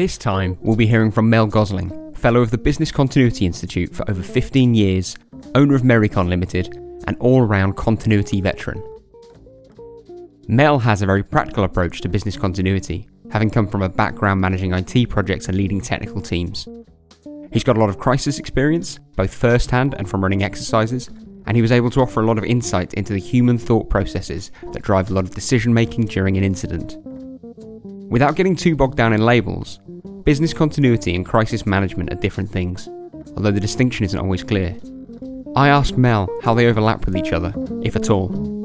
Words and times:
This 0.00 0.16
time, 0.16 0.56
we'll 0.62 0.76
be 0.76 0.86
hearing 0.86 1.10
from 1.10 1.28
Mel 1.28 1.46
Gosling, 1.46 2.14
Fellow 2.14 2.40
of 2.40 2.50
the 2.50 2.58
Business 2.58 2.90
Continuity 2.90 3.44
Institute 3.44 3.94
for 3.94 4.10
over 4.10 4.22
15 4.22 4.74
years, 4.74 5.16
owner 5.54 5.74
of 5.74 5.82
Merrycon 5.82 6.28
Limited, 6.28 6.74
and 7.06 7.16
all 7.18 7.42
round 7.42 7.76
continuity 7.76 8.40
veteran. 8.40 8.82
Mel 10.48 10.78
has 10.78 11.02
a 11.02 11.06
very 11.06 11.22
practical 11.22 11.64
approach 11.64 12.00
to 12.00 12.08
business 12.08 12.36
continuity, 12.36 13.08
having 13.30 13.50
come 13.50 13.68
from 13.68 13.82
a 13.82 13.88
background 13.88 14.40
managing 14.40 14.72
IT 14.72 15.10
projects 15.10 15.48
and 15.48 15.56
leading 15.56 15.80
technical 15.80 16.20
teams. 16.20 16.66
He's 17.52 17.64
got 17.64 17.76
a 17.76 17.80
lot 17.80 17.90
of 17.90 17.98
crisis 17.98 18.38
experience, 18.38 18.98
both 19.16 19.34
first 19.34 19.70
hand 19.70 19.94
and 19.98 20.08
from 20.08 20.22
running 20.22 20.42
exercises, 20.42 21.10
and 21.46 21.56
he 21.56 21.62
was 21.62 21.72
able 21.72 21.90
to 21.90 22.00
offer 22.00 22.20
a 22.20 22.26
lot 22.26 22.38
of 22.38 22.44
insight 22.44 22.94
into 22.94 23.12
the 23.12 23.20
human 23.20 23.58
thought 23.58 23.90
processes 23.90 24.50
that 24.72 24.82
drive 24.82 25.10
a 25.10 25.14
lot 25.14 25.24
of 25.24 25.34
decision 25.34 25.74
making 25.74 26.06
during 26.06 26.36
an 26.36 26.44
incident. 26.44 26.96
Without 28.10 28.34
getting 28.34 28.56
too 28.56 28.74
bogged 28.74 28.96
down 28.96 29.12
in 29.12 29.24
labels, 29.24 29.78
business 30.24 30.52
continuity 30.52 31.14
and 31.14 31.24
crisis 31.24 31.64
management 31.64 32.12
are 32.12 32.16
different 32.16 32.50
things, 32.50 32.88
although 33.36 33.52
the 33.52 33.60
distinction 33.60 34.04
isn't 34.04 34.18
always 34.18 34.42
clear. 34.42 34.76
I 35.54 35.68
asked 35.68 35.96
Mel 35.96 36.28
how 36.42 36.52
they 36.52 36.66
overlap 36.66 37.06
with 37.06 37.16
each 37.16 37.32
other, 37.32 37.54
if 37.84 37.94
at 37.94 38.10
all. 38.10 38.59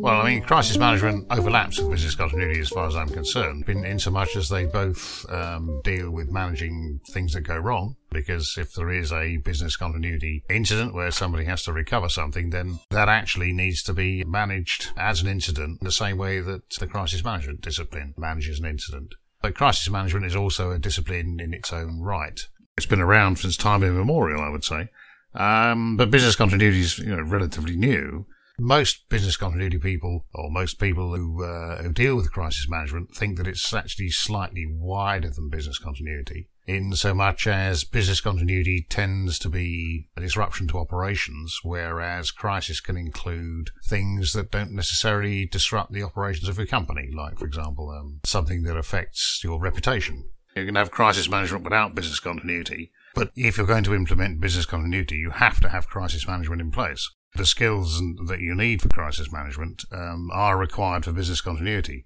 Well, 0.00 0.20
I 0.20 0.30
mean, 0.30 0.42
crisis 0.42 0.78
management 0.78 1.26
overlaps 1.28 1.80
with 1.80 1.90
business 1.90 2.14
continuity 2.14 2.60
as 2.60 2.68
far 2.68 2.86
as 2.86 2.94
I'm 2.94 3.08
concerned, 3.08 3.68
in, 3.68 3.84
in 3.84 3.98
so 3.98 4.12
much 4.12 4.36
as 4.36 4.48
they 4.48 4.64
both 4.64 5.26
um, 5.28 5.80
deal 5.82 6.12
with 6.12 6.30
managing 6.30 7.00
things 7.10 7.32
that 7.32 7.40
go 7.40 7.58
wrong. 7.58 7.96
Because 8.12 8.56
if 8.56 8.72
there 8.74 8.90
is 8.90 9.12
a 9.12 9.38
business 9.38 9.76
continuity 9.76 10.44
incident 10.48 10.94
where 10.94 11.10
somebody 11.10 11.46
has 11.46 11.64
to 11.64 11.72
recover 11.72 12.08
something, 12.08 12.50
then 12.50 12.78
that 12.90 13.08
actually 13.08 13.52
needs 13.52 13.82
to 13.82 13.92
be 13.92 14.22
managed 14.22 14.92
as 14.96 15.20
an 15.20 15.26
incident 15.26 15.80
in 15.80 15.84
the 15.84 15.92
same 15.92 16.16
way 16.16 16.40
that 16.40 16.70
the 16.78 16.86
crisis 16.86 17.24
management 17.24 17.60
discipline 17.60 18.14
manages 18.16 18.60
an 18.60 18.66
incident. 18.66 19.14
But 19.42 19.56
crisis 19.56 19.90
management 19.90 20.26
is 20.26 20.36
also 20.36 20.70
a 20.70 20.78
discipline 20.78 21.40
in 21.40 21.52
its 21.52 21.72
own 21.72 22.00
right. 22.00 22.40
It's 22.76 22.86
been 22.86 23.00
around 23.00 23.40
since 23.40 23.56
time 23.56 23.82
immemorial, 23.82 24.40
I 24.40 24.48
would 24.48 24.64
say. 24.64 24.90
Um, 25.34 25.96
but 25.96 26.12
business 26.12 26.36
continuity 26.36 26.80
is 26.80 26.98
you 26.98 27.16
know, 27.16 27.22
relatively 27.22 27.76
new 27.76 28.26
most 28.58 29.08
business 29.08 29.36
continuity 29.36 29.78
people, 29.78 30.26
or 30.34 30.50
most 30.50 30.80
people 30.80 31.14
who, 31.14 31.44
uh, 31.44 31.82
who 31.82 31.92
deal 31.92 32.16
with 32.16 32.32
crisis 32.32 32.68
management, 32.68 33.14
think 33.14 33.36
that 33.38 33.46
it's 33.46 33.72
actually 33.72 34.10
slightly 34.10 34.66
wider 34.68 35.30
than 35.30 35.48
business 35.48 35.78
continuity, 35.78 36.48
in 36.66 36.92
so 36.94 37.14
much 37.14 37.46
as 37.46 37.84
business 37.84 38.20
continuity 38.20 38.86
tends 38.88 39.38
to 39.38 39.48
be 39.48 40.08
a 40.16 40.20
disruption 40.20 40.66
to 40.68 40.78
operations, 40.78 41.60
whereas 41.62 42.30
crisis 42.30 42.80
can 42.80 42.96
include 42.96 43.70
things 43.86 44.32
that 44.32 44.50
don't 44.50 44.72
necessarily 44.72 45.46
disrupt 45.46 45.92
the 45.92 46.02
operations 46.02 46.48
of 46.48 46.58
your 46.58 46.66
company, 46.66 47.08
like, 47.14 47.38
for 47.38 47.46
example, 47.46 47.90
um, 47.90 48.20
something 48.24 48.64
that 48.64 48.76
affects 48.76 49.40
your 49.44 49.60
reputation. 49.60 50.24
You 50.56 50.66
can 50.66 50.74
have 50.74 50.90
crisis 50.90 51.28
management 51.28 51.62
without 51.62 51.94
business 51.94 52.18
continuity, 52.18 52.90
but 53.14 53.30
if 53.36 53.56
you're 53.56 53.66
going 53.66 53.84
to 53.84 53.94
implement 53.94 54.40
business 54.40 54.66
continuity, 54.66 55.16
you 55.16 55.30
have 55.30 55.60
to 55.60 55.68
have 55.68 55.88
crisis 55.88 56.26
management 56.26 56.60
in 56.60 56.72
place 56.72 57.08
the 57.38 57.46
skills 57.46 58.02
that 58.26 58.40
you 58.40 58.54
need 58.54 58.82
for 58.82 58.88
crisis 58.88 59.32
management 59.32 59.84
um, 59.92 60.28
are 60.32 60.58
required 60.58 61.04
for 61.04 61.12
business 61.12 61.40
continuity. 61.40 62.04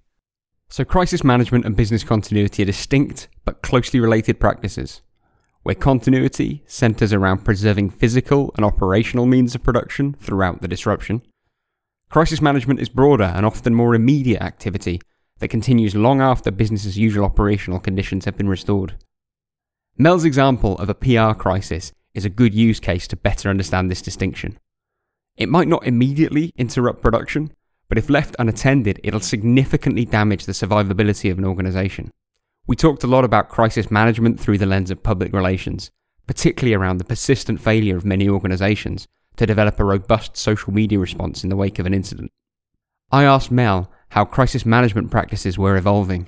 So, 0.69 0.85
crisis 0.85 1.23
management 1.23 1.65
and 1.65 1.75
business 1.75 2.03
continuity 2.03 2.63
are 2.63 2.67
distinct 2.67 3.27
but 3.43 3.61
closely 3.61 3.99
related 3.99 4.39
practices, 4.39 5.01
where 5.63 5.75
continuity 5.75 6.63
centres 6.65 7.13
around 7.13 7.45
preserving 7.45 7.89
physical 7.89 8.51
and 8.55 8.65
operational 8.65 9.25
means 9.25 9.53
of 9.53 9.63
production 9.63 10.13
throughout 10.19 10.61
the 10.61 10.67
disruption. 10.67 11.21
Crisis 12.09 12.41
management 12.41 12.79
is 12.79 12.89
broader 12.89 13.25
and 13.35 13.45
often 13.45 13.73
more 13.73 13.95
immediate 13.95 14.41
activity 14.41 15.01
that 15.39 15.49
continues 15.49 15.95
long 15.95 16.21
after 16.21 16.51
business 16.51 16.95
usual 16.95 17.25
operational 17.25 17.79
conditions 17.79 18.25
have 18.25 18.37
been 18.37 18.49
restored. 18.49 18.95
Mel's 19.97 20.25
example 20.25 20.77
of 20.77 20.89
a 20.89 20.95
PR 20.95 21.33
crisis 21.33 21.91
is 22.13 22.25
a 22.25 22.29
good 22.29 22.53
use 22.53 22.79
case 22.79 23.07
to 23.07 23.15
better 23.15 23.49
understand 23.49 23.89
this 23.89 24.01
distinction. 24.01 24.57
It 25.35 25.49
might 25.49 25.67
not 25.67 25.85
immediately 25.85 26.51
interrupt 26.57 27.01
production, 27.01 27.51
but 27.89 27.97
if 27.97 28.09
left 28.09 28.35
unattended, 28.39 28.99
it'll 29.03 29.19
significantly 29.19 30.05
damage 30.05 30.45
the 30.45 30.51
survivability 30.51 31.31
of 31.31 31.37
an 31.37 31.45
organisation. 31.45 32.11
We 32.65 32.75
talked 32.75 33.03
a 33.03 33.07
lot 33.07 33.25
about 33.25 33.49
crisis 33.49 33.91
management 33.91 34.39
through 34.39 34.57
the 34.57 34.65
lens 34.65 34.89
of 34.89 35.03
public 35.03 35.33
relations, 35.33 35.91
particularly 36.27 36.73
around 36.73 36.97
the 36.97 37.03
persistent 37.03 37.59
failure 37.59 37.97
of 37.97 38.05
many 38.05 38.29
organisations 38.29 39.07
to 39.37 39.45
develop 39.45 39.79
a 39.79 39.83
robust 39.83 40.37
social 40.37 40.71
media 40.71 40.99
response 40.99 41.43
in 41.43 41.49
the 41.49 41.55
wake 41.55 41.79
of 41.79 41.85
an 41.85 41.93
incident. 41.93 42.31
I 43.11 43.23
asked 43.23 43.51
Mel 43.51 43.91
how 44.09 44.25
crisis 44.25 44.65
management 44.65 45.11
practices 45.11 45.57
were 45.57 45.75
evolving. 45.75 46.27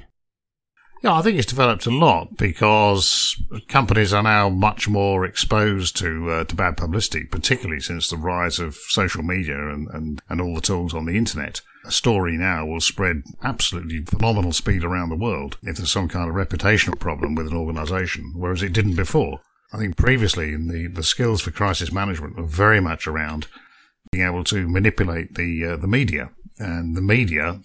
Yeah, 1.06 1.14
I 1.14 1.22
think 1.22 1.38
it's 1.38 1.46
developed 1.46 1.86
a 1.86 1.92
lot 1.92 2.36
because 2.36 3.40
companies 3.68 4.12
are 4.12 4.24
now 4.24 4.50
much 4.50 4.90
more 4.90 5.24
exposed 5.24 5.96
to 5.98 6.32
uh, 6.32 6.44
to 6.46 6.56
bad 6.56 6.78
publicity, 6.78 7.26
particularly 7.26 7.80
since 7.80 8.10
the 8.10 8.18
rise 8.18 8.58
of 8.58 8.74
social 8.74 9.22
media 9.22 9.70
and, 9.70 9.88
and, 9.90 10.20
and 10.30 10.42
all 10.42 10.56
the 10.56 10.62
tools 10.62 10.96
on 10.96 11.06
the 11.06 11.16
internet. 11.16 11.62
A 11.86 11.92
story 11.92 12.38
now 12.38 12.66
will 12.66 12.82
spread 12.82 13.22
absolutely 13.44 14.04
phenomenal 14.04 14.52
speed 14.52 14.84
around 14.84 15.10
the 15.10 15.16
world 15.16 15.60
if 15.62 15.78
there's 15.78 15.92
some 15.92 16.08
kind 16.08 16.28
of 16.28 16.36
reputational 16.36 17.00
problem 17.00 17.36
with 17.36 17.46
an 17.46 17.56
organisation, 17.56 18.34
whereas 18.36 18.64
it 18.64 18.74
didn't 18.74 18.96
before. 18.96 19.42
I 19.72 19.78
think 19.78 19.98
previously 19.98 20.56
the, 20.56 20.88
the 20.88 21.04
skills 21.04 21.40
for 21.40 21.52
crisis 21.52 21.92
management 21.92 22.36
were 22.36 22.48
very 22.48 22.82
much 22.82 23.06
around 23.06 23.46
being 24.12 24.26
able 24.26 24.44
to 24.46 24.68
manipulate 24.68 25.36
the 25.36 25.66
uh, 25.66 25.78
the 25.78 25.88
media, 25.88 26.32
and 26.58 26.98
the 26.98 27.02
media 27.04 27.62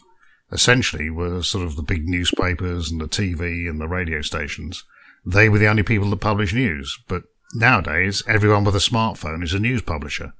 essentially 0.52 1.10
were 1.10 1.42
sort 1.42 1.64
of 1.64 1.76
the 1.76 1.82
big 1.82 2.08
newspapers 2.08 2.90
and 2.90 3.00
the 3.00 3.08
TV 3.08 3.68
and 3.68 3.80
the 3.80 3.88
radio 3.88 4.20
stations. 4.20 4.84
They 5.24 5.48
were 5.48 5.58
the 5.58 5.68
only 5.68 5.82
people 5.82 6.10
that 6.10 6.20
published 6.20 6.54
news. 6.54 6.98
But 7.08 7.22
nowadays, 7.54 8.22
everyone 8.26 8.64
with 8.64 8.74
a 8.74 8.78
smartphone 8.78 9.42
is 9.42 9.54
a 9.54 9.58
news 9.58 9.82
publisher. 9.82 10.32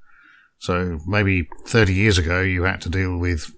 So 0.59 0.98
maybe 1.06 1.48
30 1.66 1.94
years 1.94 2.19
ago, 2.19 2.43
you 2.43 2.65
had 2.65 2.81
to 2.82 2.91
deal 2.91 3.16
with 3.16 3.54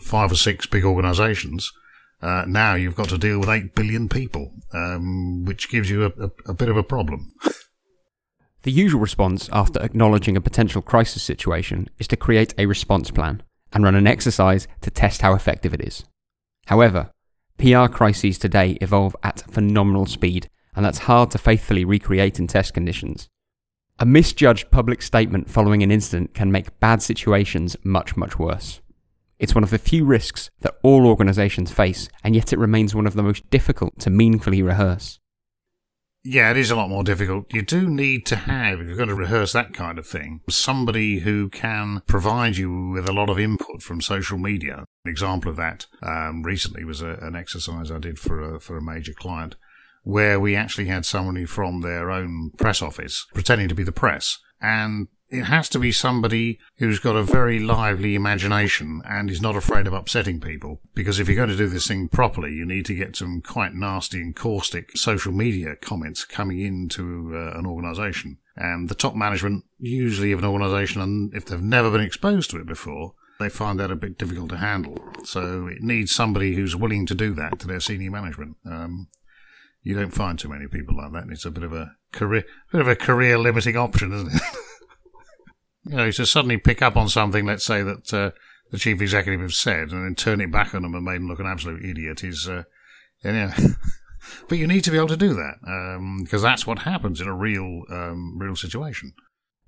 five 0.00 0.32
or 0.32 0.36
six 0.36 0.66
big 0.66 0.84
organizations. 0.84 1.70
Uh, 2.22 2.44
now 2.46 2.74
you've 2.74 2.96
got 2.96 3.08
to 3.08 3.18
deal 3.18 3.40
with 3.40 3.48
8 3.48 3.74
billion 3.74 4.08
people, 4.08 4.52
um, 4.72 5.44
which 5.44 5.70
gives 5.70 5.90
you 5.90 6.04
a, 6.04 6.24
a, 6.24 6.30
a 6.48 6.54
bit 6.54 6.68
of 6.68 6.76
a 6.76 6.82
problem. 6.82 7.32
The 8.62 8.70
usual 8.70 9.00
response 9.00 9.48
after 9.52 9.82
acknowledging 9.82 10.36
a 10.36 10.40
potential 10.40 10.82
crisis 10.82 11.22
situation 11.22 11.88
is 11.98 12.06
to 12.08 12.16
create 12.16 12.54
a 12.58 12.66
response 12.66 13.10
plan 13.10 13.42
and 13.72 13.84
run 13.84 13.94
an 13.94 14.06
exercise 14.06 14.66
to 14.80 14.90
test 14.90 15.22
how 15.22 15.34
effective 15.34 15.74
it 15.74 15.80
is. 15.80 16.04
However, 16.66 17.10
PR 17.58 17.86
crises 17.86 18.38
today 18.38 18.78
evolve 18.80 19.14
at 19.22 19.42
phenomenal 19.50 20.06
speed, 20.06 20.48
and 20.74 20.84
that's 20.84 20.98
hard 21.00 21.30
to 21.32 21.38
faithfully 21.38 21.84
recreate 21.84 22.38
in 22.38 22.46
test 22.46 22.72
conditions. 22.72 23.28
A 23.98 24.06
misjudged 24.06 24.70
public 24.70 25.02
statement 25.02 25.50
following 25.50 25.82
an 25.82 25.90
incident 25.90 26.32
can 26.32 26.50
make 26.50 26.80
bad 26.80 27.02
situations 27.02 27.76
much, 27.84 28.16
much 28.16 28.38
worse. 28.38 28.80
It's 29.38 29.54
one 29.54 29.64
of 29.64 29.70
the 29.70 29.78
few 29.78 30.04
risks 30.04 30.50
that 30.60 30.76
all 30.82 31.06
organisations 31.06 31.70
face, 31.70 32.08
and 32.24 32.34
yet 32.34 32.52
it 32.52 32.58
remains 32.58 32.94
one 32.94 33.06
of 33.06 33.14
the 33.14 33.22
most 33.22 33.48
difficult 33.50 33.98
to 34.00 34.10
meaningfully 34.10 34.62
rehearse. 34.62 35.18
Yeah, 36.22 36.50
it 36.50 36.58
is 36.58 36.70
a 36.70 36.76
lot 36.76 36.90
more 36.90 37.02
difficult. 37.02 37.52
You 37.52 37.62
do 37.62 37.88
need 37.88 38.26
to 38.26 38.36
have, 38.36 38.78
if 38.78 38.86
you're 38.86 38.96
going 38.96 39.08
to 39.08 39.14
rehearse 39.14 39.52
that 39.54 39.72
kind 39.72 39.98
of 39.98 40.06
thing, 40.06 40.42
somebody 40.50 41.20
who 41.20 41.48
can 41.48 42.02
provide 42.06 42.58
you 42.58 42.90
with 42.90 43.08
a 43.08 43.12
lot 43.12 43.30
of 43.30 43.38
input 43.38 43.82
from 43.82 44.02
social 44.02 44.36
media. 44.36 44.84
An 45.04 45.10
example 45.10 45.50
of 45.50 45.56
that 45.56 45.86
um, 46.02 46.42
recently 46.42 46.84
was 46.84 47.00
a, 47.00 47.18
an 47.22 47.34
exercise 47.36 47.90
I 47.90 47.98
did 47.98 48.18
for 48.18 48.56
a, 48.56 48.60
for 48.60 48.76
a 48.76 48.82
major 48.82 49.14
client 49.14 49.56
where 50.02 50.38
we 50.38 50.54
actually 50.54 50.86
had 50.86 51.06
somebody 51.06 51.46
from 51.46 51.80
their 51.80 52.10
own 52.10 52.50
press 52.58 52.82
office 52.82 53.26
pretending 53.32 53.68
to 53.68 53.74
be 53.74 53.84
the 53.84 53.92
press 53.92 54.38
and 54.60 55.08
it 55.30 55.44
has 55.44 55.68
to 55.70 55.78
be 55.78 55.92
somebody 55.92 56.58
who's 56.78 56.98
got 56.98 57.14
a 57.14 57.22
very 57.22 57.60
lively 57.60 58.16
imagination 58.16 59.00
and 59.08 59.30
is 59.30 59.40
not 59.40 59.54
afraid 59.54 59.86
of 59.86 59.92
upsetting 59.92 60.40
people. 60.40 60.80
Because 60.92 61.20
if 61.20 61.28
you're 61.28 61.36
going 61.36 61.50
to 61.50 61.56
do 61.56 61.68
this 61.68 61.86
thing 61.86 62.08
properly, 62.08 62.52
you 62.52 62.66
need 62.66 62.84
to 62.86 62.94
get 62.94 63.14
some 63.14 63.40
quite 63.40 63.72
nasty 63.72 64.20
and 64.20 64.34
caustic 64.34 64.96
social 64.96 65.32
media 65.32 65.76
comments 65.76 66.24
coming 66.24 66.60
into 66.60 67.32
uh, 67.34 67.56
an 67.58 67.64
organization. 67.64 68.38
And 68.56 68.88
the 68.88 68.94
top 68.96 69.14
management, 69.14 69.64
usually 69.78 70.32
of 70.32 70.40
an 70.40 70.44
organization, 70.44 71.00
and 71.00 71.32
if 71.32 71.46
they've 71.46 71.62
never 71.62 71.90
been 71.90 72.00
exposed 72.00 72.50
to 72.50 72.58
it 72.58 72.66
before, 72.66 73.14
they 73.38 73.48
find 73.48 73.78
that 73.78 73.92
a 73.92 73.96
bit 73.96 74.18
difficult 74.18 74.50
to 74.50 74.56
handle. 74.56 74.98
So 75.24 75.68
it 75.68 75.80
needs 75.80 76.12
somebody 76.12 76.54
who's 76.54 76.74
willing 76.74 77.06
to 77.06 77.14
do 77.14 77.34
that 77.34 77.60
to 77.60 77.68
their 77.68 77.80
senior 77.80 78.10
management. 78.10 78.56
Um, 78.66 79.08
you 79.82 79.94
don't 79.94 80.10
find 80.10 80.38
too 80.38 80.48
many 80.48 80.66
people 80.66 80.96
like 80.96 81.12
that. 81.12 81.24
It's 81.30 81.46
a 81.46 81.50
bit 81.50 81.64
of 81.64 81.72
a 81.72 81.92
career, 82.12 82.44
bit 82.70 82.80
of 82.80 82.88
a 82.88 82.96
career 82.96 83.38
limiting 83.38 83.76
option, 83.76 84.12
isn't 84.12 84.34
it? 84.34 84.42
you 85.84 85.96
know, 85.96 86.10
to 86.10 86.26
suddenly 86.26 86.58
pick 86.58 86.82
up 86.82 86.96
on 86.96 87.08
something, 87.08 87.46
let's 87.46 87.64
say 87.64 87.82
that 87.82 88.12
uh, 88.12 88.30
the 88.70 88.78
chief 88.78 89.00
executive 89.00 89.40
has 89.40 89.56
said, 89.56 89.90
and 89.90 90.04
then 90.04 90.14
turn 90.14 90.40
it 90.40 90.52
back 90.52 90.74
on 90.74 90.82
them 90.82 90.94
and 90.94 91.04
make 91.04 91.16
them 91.16 91.28
look 91.28 91.40
an 91.40 91.46
absolute 91.46 91.84
idiot 91.84 92.22
is, 92.22 92.48
uh, 92.48 92.64
yeah. 93.24 93.56
but 94.48 94.58
you 94.58 94.66
need 94.66 94.84
to 94.84 94.90
be 94.90 94.96
able 94.96 95.08
to 95.08 95.16
do 95.16 95.34
that 95.34 95.54
because 96.22 96.44
um, 96.44 96.50
that's 96.50 96.66
what 96.66 96.80
happens 96.80 97.20
in 97.20 97.28
a 97.28 97.34
real, 97.34 97.82
um, 97.90 98.38
real 98.38 98.56
situation. 98.56 99.12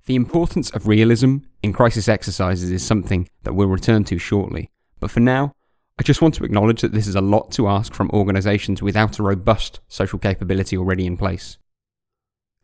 The 0.05 0.15
importance 0.15 0.69
of 0.71 0.87
realism 0.87 1.37
in 1.61 1.71
crisis 1.71 2.09
exercises 2.09 2.69
is 2.71 2.85
something 2.85 3.29
that 3.43 3.53
we'll 3.53 3.67
return 3.67 4.03
to 4.05 4.17
shortly. 4.17 4.69
But 4.99 5.11
for 5.11 5.21
now, 5.21 5.53
I 5.97 6.03
just 6.03 6.21
want 6.21 6.33
to 6.35 6.43
acknowledge 6.43 6.81
that 6.81 6.91
this 6.91 7.07
is 7.07 7.15
a 7.15 7.21
lot 7.21 7.51
to 7.53 7.67
ask 7.67 7.93
from 7.93 8.09
organisations 8.11 8.81
without 8.81 9.19
a 9.19 9.23
robust 9.23 9.79
social 9.87 10.19
capability 10.19 10.77
already 10.77 11.05
in 11.05 11.17
place. 11.17 11.57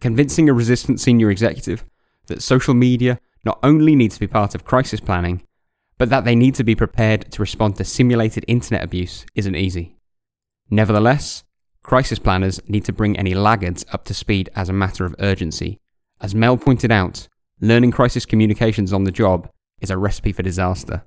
Convincing 0.02 0.50
a 0.50 0.54
resistant 0.54 1.00
senior 1.00 1.30
executive 1.30 1.86
that 2.28 2.42
social 2.42 2.74
media 2.74 3.20
not 3.44 3.60
only 3.64 3.96
need 3.96 4.12
to 4.12 4.20
be 4.20 4.28
part 4.28 4.56
of 4.56 4.66
crisis 4.66 5.00
planning, 5.00 5.44
but 5.98 6.10
that 6.10 6.24
they 6.24 6.36
need 6.36 6.56
to 6.56 6.64
be 6.64 6.76
prepared 6.76 7.32
to 7.32 7.42
respond 7.42 7.76
to 7.76 7.84
simulated 7.84 8.46
internet 8.48 8.84
abuse 8.84 9.26
isn't 9.36 9.56
easy. 9.56 9.98
Nevertheless, 10.70 11.44
crisis 11.84 12.20
planners 12.20 12.62
need 12.68 12.86
to 12.86 12.94
bring 12.94 13.18
any 13.18 13.34
laggards 13.34 13.86
up 13.92 14.06
to 14.06 14.14
speed 14.14 14.50
as 14.56 14.70
a 14.70 14.74
matter 14.74 15.06
of 15.06 15.16
urgency. 15.20 15.80
As 16.22 16.36
Mel 16.36 16.58
pointed 16.58 16.92
out, 16.92 17.28
learning 17.60 17.92
crisis 17.92 18.26
communications 18.26 18.94
on 18.94 19.04
the 19.04 19.12
job 19.12 19.50
is 19.82 19.90
a 19.90 19.98
recipe 19.98 20.32
for 20.32 20.44
disaster. 20.44 21.04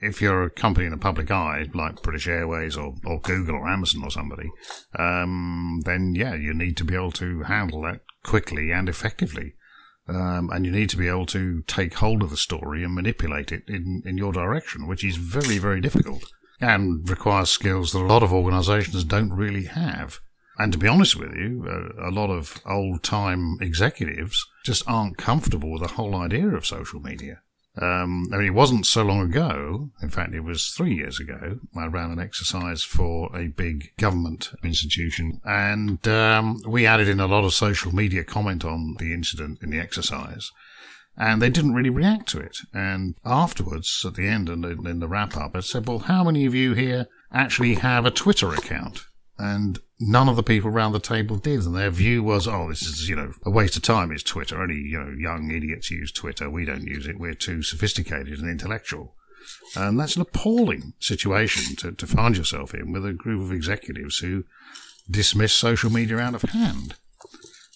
If 0.00 0.20
you're 0.20 0.42
a 0.42 0.50
company 0.50 0.86
in 0.86 0.92
the 0.92 0.98
public 0.98 1.30
eye, 1.30 1.66
like 1.72 2.02
British 2.02 2.26
Airways 2.26 2.76
or, 2.76 2.94
or 3.06 3.20
Google 3.20 3.54
or 3.54 3.68
Amazon 3.68 4.02
or 4.04 4.10
somebody, 4.10 4.50
um, 4.98 5.80
then 5.84 6.14
yeah, 6.14 6.34
you 6.34 6.52
need 6.52 6.76
to 6.78 6.84
be 6.84 6.94
able 6.94 7.12
to 7.12 7.42
handle 7.42 7.82
that 7.82 8.00
quickly 8.22 8.70
and 8.70 8.88
effectively. 8.88 9.54
Um, 10.06 10.50
and 10.52 10.66
you 10.66 10.72
need 10.72 10.90
to 10.90 10.98
be 10.98 11.08
able 11.08 11.26
to 11.26 11.62
take 11.62 11.94
hold 11.94 12.22
of 12.22 12.30
the 12.30 12.36
story 12.36 12.84
and 12.84 12.94
manipulate 12.94 13.52
it 13.52 13.64
in, 13.68 14.02
in 14.04 14.18
your 14.18 14.32
direction, 14.32 14.86
which 14.86 15.02
is 15.02 15.16
very, 15.16 15.58
very 15.58 15.80
difficult 15.80 16.24
and 16.60 17.08
requires 17.08 17.50
skills 17.50 17.92
that 17.92 18.00
a 18.00 18.06
lot 18.06 18.22
of 18.22 18.32
organizations 18.32 19.04
don't 19.04 19.32
really 19.32 19.64
have. 19.64 20.20
And 20.58 20.72
to 20.72 20.78
be 20.78 20.86
honest 20.88 21.16
with 21.16 21.34
you, 21.34 21.66
a, 21.66 22.08
a 22.08 22.12
lot 22.12 22.30
of 22.30 22.60
old 22.64 23.02
time 23.02 23.56
executives 23.60 24.46
just 24.64 24.82
aren't 24.86 25.16
comfortable 25.16 25.72
with 25.72 25.82
the 25.82 25.88
whole 25.88 26.14
idea 26.14 26.48
of 26.48 26.66
social 26.66 27.00
media. 27.00 27.40
Um, 27.80 28.28
I 28.32 28.36
mean, 28.36 28.46
it 28.46 28.54
wasn't 28.54 28.86
so 28.86 29.02
long 29.02 29.20
ago. 29.20 29.90
In 30.00 30.08
fact, 30.08 30.32
it 30.32 30.44
was 30.44 30.68
three 30.68 30.94
years 30.94 31.18
ago. 31.18 31.58
I 31.76 31.86
ran 31.86 32.12
an 32.12 32.20
exercise 32.20 32.84
for 32.84 33.34
a 33.36 33.48
big 33.48 33.96
government 33.96 34.50
institution, 34.62 35.40
and 35.44 36.06
um, 36.06 36.60
we 36.68 36.86
added 36.86 37.08
in 37.08 37.18
a 37.18 37.26
lot 37.26 37.44
of 37.44 37.52
social 37.52 37.92
media 37.92 38.22
comment 38.22 38.64
on 38.64 38.94
the 38.98 39.12
incident 39.12 39.58
in 39.62 39.70
the 39.70 39.80
exercise. 39.80 40.52
And 41.16 41.40
they 41.40 41.50
didn't 41.50 41.74
really 41.74 41.90
react 41.90 42.28
to 42.30 42.40
it. 42.40 42.58
And 42.72 43.14
afterwards, 43.24 44.04
at 44.04 44.14
the 44.14 44.26
end 44.26 44.48
and 44.48 44.64
in 44.64 44.98
the 44.98 45.06
wrap 45.06 45.36
up, 45.36 45.54
I 45.54 45.60
said, 45.60 45.86
Well, 45.86 46.00
how 46.00 46.24
many 46.24 46.44
of 46.44 46.54
you 46.54 46.74
here 46.74 47.06
actually 47.32 47.74
have 47.74 48.04
a 48.04 48.10
Twitter 48.10 48.52
account? 48.52 49.04
And 49.38 49.80
none 49.98 50.28
of 50.28 50.36
the 50.36 50.42
people 50.42 50.70
around 50.70 50.92
the 50.92 51.00
table 51.00 51.36
did. 51.36 51.64
And 51.64 51.74
their 51.74 51.90
view 51.90 52.22
was, 52.22 52.46
oh, 52.46 52.68
this 52.68 52.82
is, 52.82 53.08
you 53.08 53.16
know, 53.16 53.32
a 53.44 53.50
waste 53.50 53.76
of 53.76 53.82
time 53.82 54.12
is 54.12 54.22
Twitter. 54.22 54.60
Only, 54.60 54.76
you 54.76 54.98
know, 54.98 55.10
young 55.10 55.50
idiots 55.50 55.90
use 55.90 56.12
Twitter. 56.12 56.48
We 56.48 56.64
don't 56.64 56.86
use 56.86 57.06
it. 57.06 57.18
We're 57.18 57.34
too 57.34 57.62
sophisticated 57.62 58.38
and 58.38 58.48
intellectual. 58.48 59.14
And 59.76 59.98
that's 59.98 60.16
an 60.16 60.22
appalling 60.22 60.94
situation 61.00 61.76
to, 61.76 61.92
to 61.92 62.06
find 62.06 62.36
yourself 62.36 62.74
in 62.74 62.92
with 62.92 63.04
a 63.04 63.12
group 63.12 63.42
of 63.42 63.52
executives 63.52 64.18
who 64.18 64.44
dismiss 65.10 65.52
social 65.52 65.90
media 65.90 66.18
out 66.18 66.34
of 66.34 66.42
hand. 66.42 66.94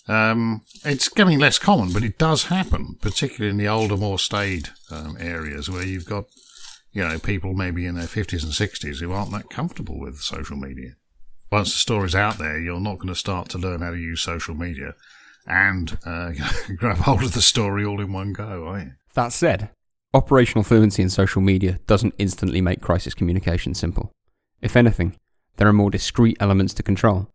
Um, 0.07 0.63
it's 0.87 1.11
getting 1.11 1.39
less 1.39 1.59
common, 1.59 1.93
but 1.93 2.03
it 2.03 2.17
does 2.17 2.45
happen, 2.45 2.97
particularly 3.03 3.51
in 3.51 3.59
the 3.59 3.69
older, 3.69 3.97
more 3.97 4.19
staid 4.19 4.71
um, 4.91 5.19
areas 5.21 5.69
where 5.69 5.85
you've 5.85 6.07
got, 6.07 6.25
you 6.93 7.07
know, 7.07 7.19
people 7.19 7.53
maybe 7.53 7.85
in 7.85 7.97
their 7.97 8.07
50s 8.07 8.43
and 8.43 8.53
60s 8.53 9.01
who 9.01 9.13
aren't 9.13 9.33
that 9.33 9.51
comfortable 9.51 9.99
with 9.99 10.21
social 10.21 10.57
media 10.57 10.93
once 11.50 11.73
the 11.73 11.79
story's 11.79 12.15
out 12.15 12.39
there, 12.39 12.59
you're 12.59 12.81
not 12.81 12.97
going 12.97 13.09
to 13.09 13.15
start 13.15 13.49
to 13.50 13.59
learn 13.59 13.81
how 13.81 13.91
to 13.91 13.97
use 13.97 14.21
social 14.21 14.55
media 14.55 14.95
and 15.47 15.99
uh, 16.05 16.33
grab 16.77 16.99
hold 16.99 17.23
of 17.23 17.33
the 17.33 17.43
story 17.43 17.85
all 17.85 18.00
in 18.00 18.12
one 18.12 18.33
go, 18.33 18.67
are 18.69 18.81
you? 18.81 18.93
That 19.15 19.33
said, 19.33 19.71
operational 20.12 20.62
fluency 20.62 21.03
in 21.03 21.09
social 21.09 21.41
media 21.41 21.79
doesn't 21.87 22.15
instantly 22.19 22.61
make 22.61 22.81
crisis 22.81 23.15
communication 23.15 23.75
simple. 23.75 24.12
If 24.61 24.77
anything, 24.77 25.17
there 25.56 25.69
are 25.69 25.73
more 25.73 25.91
discrete 25.91 26.37
elements 26.41 26.75
to 26.75 26.83
control, 26.83 27.29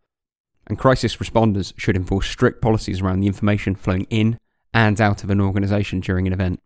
and 0.66 0.78
crisis 0.78 1.16
responders 1.16 1.72
should 1.76 1.96
enforce 1.96 2.28
strict 2.28 2.62
policies 2.62 3.00
around 3.00 3.20
the 3.20 3.26
information 3.26 3.74
flowing 3.74 4.06
in 4.10 4.38
and 4.72 5.00
out 5.00 5.24
of 5.24 5.30
an 5.30 5.40
organisation 5.40 6.00
during 6.00 6.26
an 6.26 6.32
event. 6.32 6.60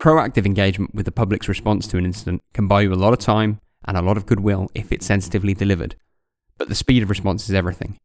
Proactive 0.00 0.46
engagement 0.46 0.94
with 0.94 1.06
the 1.06 1.12
public's 1.12 1.48
response 1.48 1.86
to 1.88 1.98
an 1.98 2.04
incident 2.04 2.42
can 2.54 2.68
buy 2.68 2.82
you 2.82 2.92
a 2.92 2.94
lot 2.94 3.12
of 3.12 3.18
time 3.18 3.60
and 3.84 3.96
a 3.96 4.02
lot 4.02 4.16
of 4.16 4.26
goodwill 4.26 4.68
if 4.74 4.92
it's 4.92 5.06
sensitively 5.06 5.54
delivered, 5.54 5.96
but 6.58 6.68
the 6.68 6.74
speed 6.74 7.02
of 7.02 7.10
response 7.10 7.48
is 7.48 7.54
everything. 7.54 7.98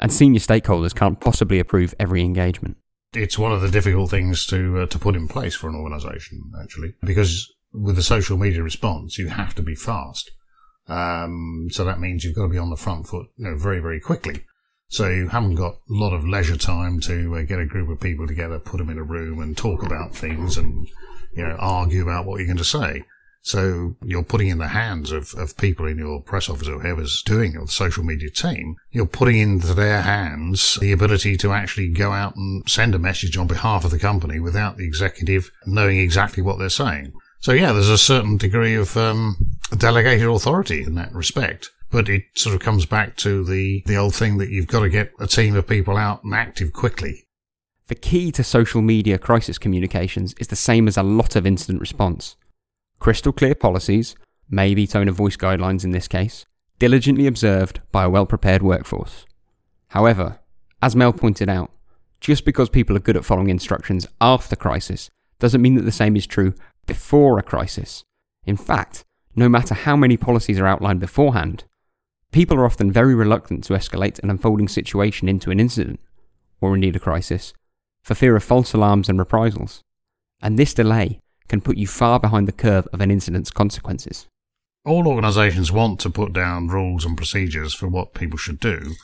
And 0.00 0.12
senior 0.12 0.40
stakeholders 0.40 0.94
can't 0.94 1.20
possibly 1.20 1.60
approve 1.60 1.94
every 2.00 2.22
engagement. 2.22 2.76
It's 3.12 3.38
one 3.38 3.52
of 3.52 3.60
the 3.60 3.70
difficult 3.70 4.10
things 4.10 4.44
to 4.46 4.80
uh, 4.80 4.86
to 4.86 4.98
put 4.98 5.14
in 5.14 5.28
place 5.28 5.54
for 5.54 5.68
an 5.68 5.76
organisation, 5.76 6.50
actually, 6.60 6.94
because 7.02 7.52
with 7.72 7.94
the 7.96 8.02
social 8.02 8.36
media 8.36 8.62
response, 8.62 9.18
you 9.18 9.28
have 9.28 9.54
to 9.54 9.62
be 9.62 9.76
fast. 9.76 10.32
Um, 10.88 11.68
so 11.70 11.84
that 11.84 12.00
means 12.00 12.24
you've 12.24 12.34
got 12.34 12.42
to 12.42 12.48
be 12.48 12.58
on 12.58 12.70
the 12.70 12.76
front 12.76 13.06
foot, 13.06 13.26
you 13.36 13.44
know, 13.44 13.56
very 13.56 13.78
very 13.78 14.00
quickly. 14.00 14.44
So 14.88 15.08
you 15.08 15.28
haven't 15.28 15.54
got 15.54 15.74
a 15.74 15.78
lot 15.88 16.12
of 16.12 16.26
leisure 16.26 16.56
time 16.56 17.00
to 17.00 17.36
uh, 17.36 17.42
get 17.42 17.58
a 17.58 17.66
group 17.66 17.88
of 17.88 18.00
people 18.00 18.26
together, 18.26 18.58
put 18.58 18.78
them 18.78 18.90
in 18.90 18.98
a 18.98 19.02
room, 19.02 19.40
and 19.40 19.56
talk 19.56 19.82
about 19.82 20.14
things, 20.14 20.56
and 20.56 20.88
you 21.32 21.42
know, 21.42 21.56
argue 21.58 22.02
about 22.02 22.26
what 22.26 22.38
you're 22.38 22.46
going 22.46 22.56
to 22.56 22.64
say. 22.64 23.04
So 23.44 23.94
you're 24.02 24.22
putting 24.22 24.48
in 24.48 24.56
the 24.56 24.68
hands 24.68 25.12
of, 25.12 25.34
of 25.34 25.54
people 25.58 25.86
in 25.86 25.98
your 25.98 26.22
press 26.22 26.48
office 26.48 26.66
or 26.66 26.80
whoever's 26.80 27.22
doing 27.22 27.52
your 27.52 27.68
social 27.68 28.02
media 28.02 28.30
team, 28.30 28.76
you're 28.90 29.04
putting 29.04 29.36
into 29.36 29.74
their 29.74 30.00
hands 30.00 30.78
the 30.80 30.92
ability 30.92 31.36
to 31.36 31.52
actually 31.52 31.88
go 31.88 32.12
out 32.12 32.36
and 32.36 32.66
send 32.66 32.94
a 32.94 32.98
message 32.98 33.36
on 33.36 33.46
behalf 33.46 33.84
of 33.84 33.90
the 33.90 33.98
company 33.98 34.40
without 34.40 34.78
the 34.78 34.86
executive 34.86 35.50
knowing 35.66 35.98
exactly 35.98 36.42
what 36.42 36.58
they're 36.58 36.70
saying. 36.70 37.12
So 37.40 37.52
yeah, 37.52 37.74
there's 37.74 37.90
a 37.90 37.98
certain 37.98 38.38
degree 38.38 38.74
of 38.76 38.96
um, 38.96 39.36
delegated 39.76 40.26
authority 40.26 40.82
in 40.82 40.94
that 40.94 41.12
respect. 41.12 41.70
But 41.90 42.08
it 42.08 42.22
sort 42.34 42.54
of 42.54 42.62
comes 42.62 42.86
back 42.86 43.14
to 43.18 43.44
the, 43.44 43.82
the 43.84 43.96
old 43.96 44.14
thing 44.14 44.38
that 44.38 44.48
you've 44.48 44.68
got 44.68 44.80
to 44.80 44.88
get 44.88 45.12
a 45.20 45.26
team 45.26 45.54
of 45.54 45.68
people 45.68 45.98
out 45.98 46.24
and 46.24 46.32
active 46.32 46.72
quickly. 46.72 47.26
The 47.88 47.94
key 47.94 48.32
to 48.32 48.42
social 48.42 48.80
media 48.80 49.18
crisis 49.18 49.58
communications 49.58 50.34
is 50.40 50.48
the 50.48 50.56
same 50.56 50.88
as 50.88 50.96
a 50.96 51.02
lot 51.02 51.36
of 51.36 51.46
incident 51.46 51.82
response 51.82 52.36
crystal 53.04 53.34
clear 53.34 53.54
policies, 53.54 54.16
maybe 54.48 54.86
tone 54.86 55.08
of 55.08 55.14
voice 55.14 55.36
guidelines 55.36 55.84
in 55.84 55.90
this 55.90 56.08
case, 56.08 56.46
diligently 56.78 57.26
observed 57.26 57.82
by 57.92 58.04
a 58.04 58.08
well 58.08 58.24
prepared 58.24 58.62
workforce. 58.62 59.26
However, 59.88 60.38
as 60.80 60.96
Mel 60.96 61.12
pointed 61.12 61.50
out, 61.50 61.70
just 62.18 62.46
because 62.46 62.70
people 62.70 62.96
are 62.96 63.00
good 63.00 63.18
at 63.18 63.26
following 63.26 63.50
instructions 63.50 64.06
after 64.22 64.56
crisis 64.56 65.10
doesn't 65.38 65.60
mean 65.60 65.74
that 65.74 65.82
the 65.82 65.92
same 65.92 66.16
is 66.16 66.26
true 66.26 66.54
before 66.86 67.38
a 67.38 67.42
crisis. 67.42 68.04
In 68.46 68.56
fact, 68.56 69.04
no 69.36 69.50
matter 69.50 69.74
how 69.74 69.96
many 69.96 70.16
policies 70.16 70.58
are 70.58 70.66
outlined 70.66 71.00
beforehand, 71.00 71.64
people 72.32 72.56
are 72.56 72.64
often 72.64 72.90
very 72.90 73.14
reluctant 73.14 73.64
to 73.64 73.74
escalate 73.74 74.18
an 74.22 74.30
unfolding 74.30 74.66
situation 74.66 75.28
into 75.28 75.50
an 75.50 75.60
incident, 75.60 76.00
or 76.58 76.74
indeed 76.74 76.96
a 76.96 77.00
crisis, 77.00 77.52
for 78.02 78.14
fear 78.14 78.34
of 78.34 78.42
false 78.42 78.72
alarms 78.72 79.10
and 79.10 79.18
reprisals. 79.18 79.82
And 80.40 80.58
this 80.58 80.72
delay 80.72 81.20
can 81.48 81.60
put 81.60 81.76
you 81.76 81.86
far 81.86 82.18
behind 82.18 82.48
the 82.48 82.52
curve 82.52 82.88
of 82.92 83.00
an 83.00 83.10
incident's 83.10 83.50
consequences. 83.50 84.26
All 84.84 85.08
organisations 85.08 85.72
want 85.72 86.00
to 86.00 86.10
put 86.10 86.32
down 86.32 86.68
rules 86.68 87.04
and 87.04 87.16
procedures 87.16 87.72
for 87.72 87.88
what 87.88 88.14
people 88.14 88.36
should 88.36 88.60
do, 88.60 88.94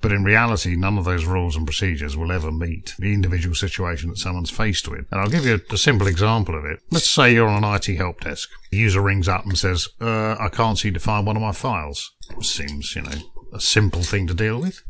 but 0.00 0.12
in 0.12 0.24
reality, 0.24 0.76
none 0.76 0.98
of 0.98 1.04
those 1.04 1.24
rules 1.24 1.56
and 1.56 1.66
procedures 1.66 2.16
will 2.16 2.30
ever 2.30 2.52
meet 2.52 2.94
the 2.98 3.12
individual 3.12 3.54
situation 3.54 4.10
that 4.10 4.18
someone's 4.18 4.50
faced 4.50 4.86
with. 4.86 5.06
And 5.10 5.20
I'll 5.20 5.30
give 5.30 5.46
you 5.46 5.60
a, 5.70 5.78
simple 5.78 6.06
example 6.06 6.56
of 6.56 6.64
it. 6.64 6.80
Let's 6.90 7.10
say 7.10 7.32
you're 7.32 7.48
on 7.48 7.64
an 7.64 7.74
IT 7.74 7.86
help 7.96 8.20
desk. 8.20 8.50
The 8.70 8.76
user 8.76 9.00
rings 9.00 9.26
up 9.26 9.44
and 9.44 9.58
says, 9.58 9.88
uh, 10.00 10.36
I 10.38 10.48
can't 10.48 10.78
seem 10.78 10.94
to 10.94 11.00
find 11.00 11.26
one 11.26 11.36
of 11.36 11.42
my 11.42 11.52
files. 11.52 12.12
Seems, 12.40 12.94
you 12.94 13.02
know, 13.02 13.18
a 13.52 13.60
simple 13.60 14.02
thing 14.02 14.26
to 14.26 14.34
deal 14.34 14.60
with 14.60 14.82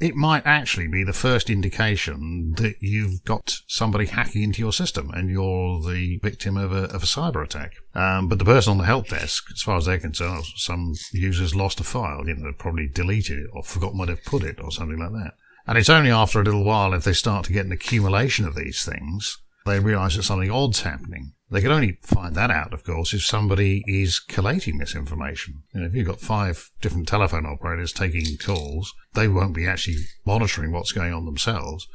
it 0.00 0.14
might 0.14 0.46
actually 0.46 0.88
be 0.88 1.04
the 1.04 1.12
first 1.12 1.50
indication 1.50 2.54
that 2.56 2.74
you've 2.80 3.22
got 3.24 3.58
somebody 3.68 4.06
hacking 4.06 4.42
into 4.42 4.60
your 4.60 4.72
system 4.72 5.10
and 5.12 5.30
you're 5.30 5.80
the 5.80 6.18
victim 6.22 6.56
of 6.56 6.72
a, 6.72 6.84
of 6.84 7.02
a 7.02 7.06
cyber 7.06 7.44
attack. 7.44 7.72
Um, 7.94 8.28
but 8.28 8.38
the 8.38 8.44
person 8.44 8.72
on 8.72 8.78
the 8.78 8.84
help 8.84 9.08
desk, 9.08 9.44
as 9.52 9.62
far 9.62 9.76
as 9.76 9.86
they're 9.86 9.98
concerned, 9.98 10.44
some 10.56 10.94
users 11.12 11.54
lost 11.54 11.80
a 11.80 11.84
file, 11.84 12.26
you 12.26 12.34
know, 12.34 12.52
probably 12.58 12.88
deleted 12.88 13.38
it 13.38 13.50
or 13.52 13.62
forgotten 13.62 13.98
where 13.98 14.06
they've 14.06 14.24
put 14.24 14.42
it 14.42 14.60
or 14.60 14.70
something 14.70 14.98
like 14.98 15.12
that. 15.12 15.32
And 15.66 15.78
it's 15.78 15.90
only 15.90 16.10
after 16.10 16.40
a 16.40 16.44
little 16.44 16.64
while, 16.64 16.92
if 16.92 17.04
they 17.04 17.12
start 17.12 17.46
to 17.46 17.52
get 17.52 17.66
an 17.66 17.72
accumulation 17.72 18.44
of 18.46 18.54
these 18.54 18.84
things, 18.84 19.38
they 19.64 19.80
realize 19.80 20.16
that 20.16 20.24
something 20.24 20.50
odd's 20.50 20.82
happening. 20.82 21.33
They 21.50 21.60
can 21.60 21.72
only 21.72 21.98
find 22.02 22.34
that 22.34 22.50
out, 22.50 22.72
of 22.72 22.84
course, 22.84 23.12
if 23.12 23.24
somebody 23.24 23.84
is 23.86 24.18
collating 24.18 24.78
this 24.78 24.96
information. 24.96 25.62
You 25.74 25.80
know, 25.80 25.86
if 25.86 25.94
you've 25.94 26.06
got 26.06 26.20
five 26.20 26.70
different 26.80 27.06
telephone 27.06 27.44
operators 27.44 27.92
taking 27.92 28.38
calls, 28.38 28.92
they 29.12 29.28
won't 29.28 29.54
be 29.54 29.66
actually 29.66 29.98
monitoring 30.24 30.72
what's 30.72 30.92
going 30.92 31.12
on 31.12 31.26
themselves. 31.26 31.86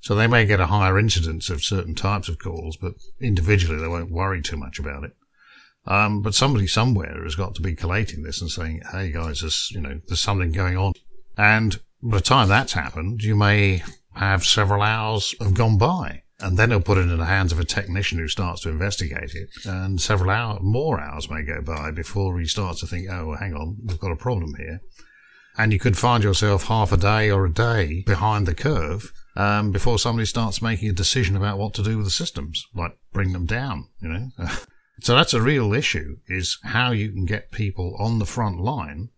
So 0.00 0.14
they 0.14 0.26
may 0.26 0.46
get 0.46 0.60
a 0.60 0.66
higher 0.66 0.98
incidence 0.98 1.50
of 1.50 1.64
certain 1.64 1.94
types 1.94 2.28
of 2.28 2.38
calls, 2.38 2.76
but 2.76 2.94
individually 3.20 3.80
they 3.80 3.88
won't 3.88 4.10
worry 4.10 4.40
too 4.40 4.56
much 4.56 4.78
about 4.78 5.04
it. 5.04 5.12
Um, 5.84 6.22
but 6.22 6.34
somebody 6.34 6.66
somewhere 6.68 7.22
has 7.24 7.34
got 7.34 7.54
to 7.56 7.62
be 7.62 7.74
collating 7.74 8.22
this 8.22 8.40
and 8.40 8.50
saying, 8.50 8.82
"Hey 8.92 9.10
guys, 9.10 9.40
there's 9.40 9.68
you 9.72 9.80
know 9.80 10.00
there's 10.06 10.20
something 10.20 10.52
going 10.52 10.76
on," 10.76 10.92
and 11.36 11.80
by 12.02 12.18
the 12.18 12.22
time 12.22 12.48
that's 12.48 12.72
happened, 12.72 13.22
you 13.22 13.34
may 13.34 13.82
have 14.14 14.44
several 14.44 14.82
hours 14.82 15.34
have 15.40 15.54
gone 15.54 15.78
by 15.78 16.21
and 16.42 16.56
then 16.56 16.70
he'll 16.70 16.80
put 16.80 16.98
it 16.98 17.08
in 17.08 17.18
the 17.18 17.24
hands 17.24 17.52
of 17.52 17.60
a 17.60 17.64
technician 17.64 18.18
who 18.18 18.28
starts 18.28 18.62
to 18.62 18.68
investigate 18.68 19.34
it. 19.34 19.50
And 19.64 20.00
several 20.00 20.30
hours, 20.30 20.58
more 20.62 21.00
hours 21.00 21.30
may 21.30 21.42
go 21.42 21.60
by 21.62 21.90
before 21.90 22.38
he 22.38 22.46
starts 22.46 22.80
to 22.80 22.86
think, 22.86 23.08
oh, 23.10 23.28
well, 23.28 23.38
hang 23.38 23.54
on, 23.54 23.76
we've 23.84 24.00
got 24.00 24.12
a 24.12 24.16
problem 24.16 24.54
here. 24.56 24.80
And 25.56 25.72
you 25.72 25.78
could 25.78 25.98
find 25.98 26.24
yourself 26.24 26.64
half 26.64 26.92
a 26.92 26.96
day 26.96 27.30
or 27.30 27.46
a 27.46 27.52
day 27.52 28.02
behind 28.06 28.46
the 28.46 28.54
curve 28.54 29.12
um, 29.36 29.70
before 29.70 29.98
somebody 29.98 30.26
starts 30.26 30.62
making 30.62 30.88
a 30.88 30.94
decision 30.94 31.36
about 31.36 31.58
what 31.58 31.74
to 31.74 31.82
do 31.82 31.96
with 31.96 32.06
the 32.06 32.10
systems, 32.10 32.66
like 32.74 32.96
bring 33.12 33.32
them 33.32 33.46
down, 33.46 33.88
you 34.00 34.08
know. 34.08 34.28
so 35.00 35.14
that's 35.14 35.34
a 35.34 35.42
real 35.42 35.74
issue: 35.74 36.16
is 36.26 36.58
how 36.64 36.92
you 36.92 37.10
can 37.10 37.26
get 37.26 37.50
people 37.50 37.96
on 37.98 38.18
the 38.18 38.26
front 38.26 38.60
line 38.60 39.10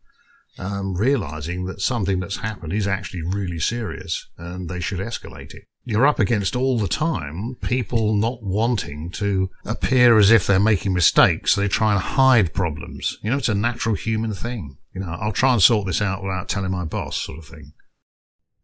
um, 0.58 0.94
realizing 0.94 1.66
that 1.66 1.80
something 1.80 2.20
that's 2.20 2.38
happened 2.38 2.72
is 2.72 2.86
actually 2.86 3.22
really 3.22 3.58
serious 3.58 4.28
and 4.38 4.68
they 4.68 4.80
should 4.80 5.00
escalate 5.00 5.54
it. 5.54 5.64
You're 5.86 6.06
up 6.06 6.18
against 6.18 6.56
all 6.56 6.78
the 6.78 6.88
time 6.88 7.56
people 7.60 8.14
not 8.14 8.42
wanting 8.42 9.10
to 9.12 9.50
appear 9.66 10.18
as 10.18 10.30
if 10.30 10.46
they're 10.46 10.58
making 10.58 10.94
mistakes. 10.94 11.54
They 11.54 11.68
try 11.68 11.92
and 11.92 12.00
hide 12.00 12.54
problems. 12.54 13.18
You 13.22 13.30
know, 13.30 13.36
it's 13.36 13.50
a 13.50 13.54
natural 13.54 13.94
human 13.94 14.32
thing. 14.32 14.78
You 14.94 15.02
know, 15.02 15.16
I'll 15.20 15.32
try 15.32 15.52
and 15.52 15.62
sort 15.62 15.86
this 15.86 16.00
out 16.00 16.22
without 16.22 16.48
telling 16.48 16.70
my 16.70 16.84
boss, 16.84 17.20
sort 17.20 17.38
of 17.38 17.46
thing. 17.46 17.72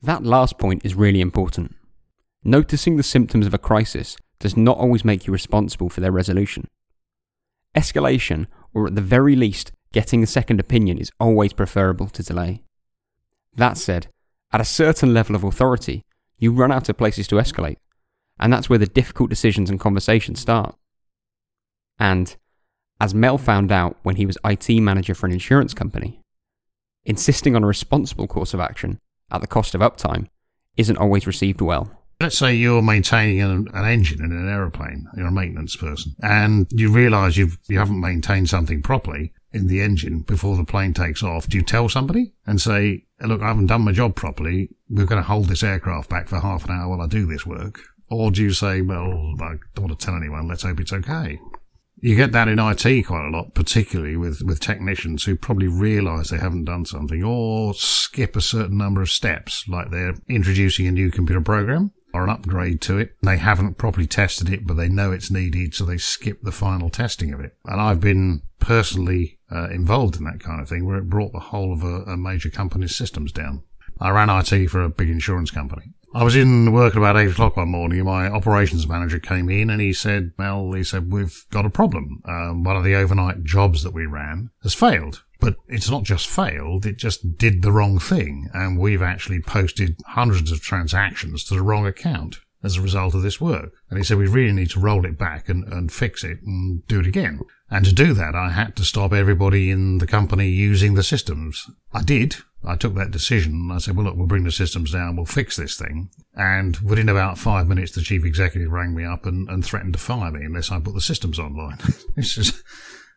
That 0.00 0.24
last 0.24 0.56
point 0.56 0.84
is 0.84 0.94
really 0.94 1.20
important. 1.20 1.74
Noticing 2.42 2.96
the 2.96 3.02
symptoms 3.02 3.46
of 3.46 3.52
a 3.52 3.58
crisis 3.58 4.16
does 4.38 4.56
not 4.56 4.78
always 4.78 5.04
make 5.04 5.26
you 5.26 5.32
responsible 5.32 5.90
for 5.90 6.00
their 6.00 6.12
resolution. 6.12 6.68
Escalation, 7.76 8.46
or 8.72 8.86
at 8.86 8.94
the 8.94 9.02
very 9.02 9.36
least, 9.36 9.72
getting 9.92 10.22
a 10.22 10.26
second 10.26 10.60
opinion 10.60 10.98
is 10.98 11.10
always 11.18 11.52
preferable 11.52 12.08
to 12.08 12.22
delay. 12.22 12.62
That 13.56 13.76
said, 13.76 14.08
at 14.52 14.60
a 14.60 14.64
certain 14.64 15.12
level 15.12 15.34
of 15.34 15.44
authority, 15.44 16.02
you 16.38 16.52
run 16.52 16.72
out 16.72 16.88
of 16.88 16.96
places 16.96 17.26
to 17.28 17.36
escalate, 17.36 17.76
and 18.38 18.52
that's 18.52 18.68
where 18.68 18.78
the 18.78 18.86
difficult 18.86 19.30
decisions 19.30 19.68
and 19.68 19.78
conversations 19.78 20.40
start. 20.40 20.74
And, 21.98 22.34
as 23.00 23.14
Mel 23.14 23.38
found 23.38 23.70
out 23.70 23.96
when 24.02 24.16
he 24.16 24.26
was 24.26 24.38
IT 24.44 24.68
manager 24.80 25.14
for 25.14 25.26
an 25.26 25.32
insurance 25.32 25.74
company, 25.74 26.20
insisting 27.04 27.56
on 27.56 27.64
a 27.64 27.66
responsible 27.66 28.26
course 28.26 28.54
of 28.54 28.60
action 28.60 28.98
at 29.30 29.40
the 29.40 29.46
cost 29.46 29.74
of 29.74 29.80
uptime 29.80 30.26
isn't 30.76 30.98
always 30.98 31.26
received 31.26 31.60
well. 31.60 31.90
Let's 32.20 32.36
say 32.36 32.54
you're 32.54 32.82
maintaining 32.82 33.40
an, 33.40 33.68
an, 33.72 33.84
engine 33.86 34.22
in 34.22 34.30
an 34.30 34.48
aeroplane, 34.48 35.06
you're 35.16 35.28
a 35.28 35.32
maintenance 35.32 35.76
person, 35.76 36.14
and 36.22 36.66
you 36.70 36.90
realise 36.90 37.36
you've, 37.36 37.58
you 37.68 37.78
haven't 37.78 38.00
maintained 38.00 38.50
something 38.50 38.82
properly, 38.82 39.32
in 39.52 39.66
the 39.66 39.80
engine 39.80 40.20
before 40.20 40.56
the 40.56 40.64
plane 40.64 40.94
takes 40.94 41.22
off, 41.22 41.48
do 41.48 41.56
you 41.56 41.64
tell 41.64 41.88
somebody 41.88 42.32
and 42.46 42.60
say, 42.60 43.04
look, 43.20 43.42
I 43.42 43.48
haven't 43.48 43.66
done 43.66 43.82
my 43.82 43.92
job 43.92 44.14
properly. 44.14 44.70
We're 44.88 45.06
going 45.06 45.22
to 45.22 45.28
hold 45.28 45.46
this 45.46 45.62
aircraft 45.62 46.08
back 46.08 46.28
for 46.28 46.40
half 46.40 46.64
an 46.64 46.70
hour 46.70 46.88
while 46.88 47.02
I 47.02 47.06
do 47.06 47.26
this 47.26 47.46
work? 47.46 47.80
Or 48.08 48.30
do 48.30 48.42
you 48.42 48.52
say, 48.52 48.82
well, 48.82 49.34
I 49.40 49.56
don't 49.74 49.86
want 49.86 49.98
to 49.98 50.04
tell 50.04 50.16
anyone. 50.16 50.48
Let's 50.48 50.62
hope 50.62 50.80
it's 50.80 50.92
okay. 50.92 51.38
You 52.02 52.16
get 52.16 52.32
that 52.32 52.48
in 52.48 52.58
IT 52.58 53.06
quite 53.06 53.28
a 53.28 53.30
lot, 53.30 53.54
particularly 53.54 54.16
with, 54.16 54.40
with 54.42 54.58
technicians 54.58 55.24
who 55.24 55.36
probably 55.36 55.68
realize 55.68 56.28
they 56.28 56.38
haven't 56.38 56.64
done 56.64 56.86
something 56.86 57.22
or 57.22 57.74
skip 57.74 58.36
a 58.36 58.40
certain 58.40 58.78
number 58.78 59.02
of 59.02 59.10
steps, 59.10 59.68
like 59.68 59.90
they're 59.90 60.14
introducing 60.26 60.86
a 60.86 60.92
new 60.92 61.10
computer 61.10 61.42
program 61.42 61.92
or 62.14 62.24
an 62.24 62.30
upgrade 62.30 62.80
to 62.82 62.98
it. 62.98 63.16
They 63.22 63.36
haven't 63.36 63.76
properly 63.76 64.06
tested 64.06 64.48
it, 64.48 64.66
but 64.66 64.74
they 64.74 64.88
know 64.88 65.12
it's 65.12 65.30
needed, 65.30 65.74
so 65.74 65.84
they 65.84 65.98
skip 65.98 66.40
the 66.42 66.52
final 66.52 66.88
testing 66.88 67.34
of 67.34 67.40
it. 67.40 67.54
And 67.66 67.80
I've 67.80 68.00
been 68.00 68.42
personally 68.58 69.38
uh, 69.52 69.68
involved 69.70 70.16
in 70.16 70.24
that 70.24 70.40
kind 70.40 70.60
of 70.60 70.68
thing 70.68 70.86
where 70.86 70.98
it 70.98 71.08
brought 71.08 71.32
the 71.32 71.40
whole 71.40 71.72
of 71.72 71.82
a, 71.82 72.02
a 72.02 72.16
major 72.16 72.50
company's 72.50 72.94
systems 72.94 73.32
down. 73.32 73.62
I 74.00 74.10
ran 74.10 74.30
IT 74.30 74.68
for 74.68 74.82
a 74.82 74.88
big 74.88 75.10
insurance 75.10 75.50
company. 75.50 75.92
I 76.12 76.24
was 76.24 76.34
in 76.34 76.72
work 76.72 76.94
at 76.94 76.98
about 76.98 77.16
eight 77.16 77.30
o'clock 77.30 77.56
one 77.56 77.68
morning 77.68 78.04
my 78.04 78.26
operations 78.26 78.88
manager 78.88 79.20
came 79.20 79.48
in 79.48 79.70
and 79.70 79.80
he 79.80 79.92
said, 79.92 80.32
Mel, 80.38 80.72
he 80.72 80.82
said, 80.82 81.12
we've 81.12 81.44
got 81.50 81.66
a 81.66 81.70
problem. 81.70 82.20
Um, 82.24 82.64
one 82.64 82.76
of 82.76 82.82
the 82.82 82.96
overnight 82.96 83.44
jobs 83.44 83.84
that 83.84 83.94
we 83.94 84.06
ran 84.06 84.50
has 84.62 84.74
failed. 84.74 85.22
But 85.38 85.56
it's 85.68 85.88
not 85.88 86.02
just 86.02 86.26
failed, 86.26 86.84
it 86.84 86.98
just 86.98 87.38
did 87.38 87.62
the 87.62 87.72
wrong 87.72 87.98
thing. 87.98 88.50
And 88.52 88.78
we've 88.78 89.02
actually 89.02 89.40
posted 89.40 89.96
hundreds 90.06 90.50
of 90.50 90.60
transactions 90.60 91.44
to 91.44 91.54
the 91.54 91.62
wrong 91.62 91.86
account 91.86 92.40
as 92.62 92.76
a 92.76 92.82
result 92.82 93.14
of 93.14 93.22
this 93.22 93.40
work. 93.40 93.72
And 93.88 93.98
he 93.98 94.04
said, 94.04 94.18
we 94.18 94.26
really 94.26 94.52
need 94.52 94.70
to 94.70 94.80
roll 94.80 95.06
it 95.06 95.18
back 95.18 95.48
and, 95.48 95.64
and 95.72 95.92
fix 95.92 96.22
it 96.24 96.38
and 96.44 96.86
do 96.86 97.00
it 97.00 97.06
again. 97.06 97.40
And 97.70 97.84
to 97.84 97.94
do 97.94 98.12
that, 98.14 98.34
I 98.34 98.50
had 98.50 98.76
to 98.76 98.84
stop 98.84 99.12
everybody 99.12 99.70
in 99.70 99.98
the 99.98 100.06
company 100.06 100.48
using 100.48 100.94
the 100.94 101.02
systems. 101.02 101.66
I 101.92 102.02
did. 102.02 102.36
I 102.64 102.76
took 102.76 102.94
that 102.96 103.10
decision. 103.10 103.70
I 103.72 103.78
said, 103.78 103.96
well, 103.96 104.06
look, 104.06 104.16
we'll 104.16 104.26
bring 104.26 104.44
the 104.44 104.52
systems 104.52 104.92
down. 104.92 105.16
We'll 105.16 105.24
fix 105.24 105.56
this 105.56 105.78
thing. 105.78 106.10
And 106.34 106.76
within 106.78 107.08
about 107.08 107.38
five 107.38 107.66
minutes, 107.66 107.92
the 107.92 108.02
chief 108.02 108.24
executive 108.24 108.70
rang 108.70 108.94
me 108.94 109.04
up 109.04 109.24
and, 109.24 109.48
and 109.48 109.64
threatened 109.64 109.94
to 109.94 109.98
fire 109.98 110.30
me 110.30 110.44
unless 110.44 110.70
I 110.70 110.80
put 110.80 110.94
the 110.94 111.00
systems 111.00 111.38
online. 111.38 111.78
this 112.16 112.36
is, 112.36 112.62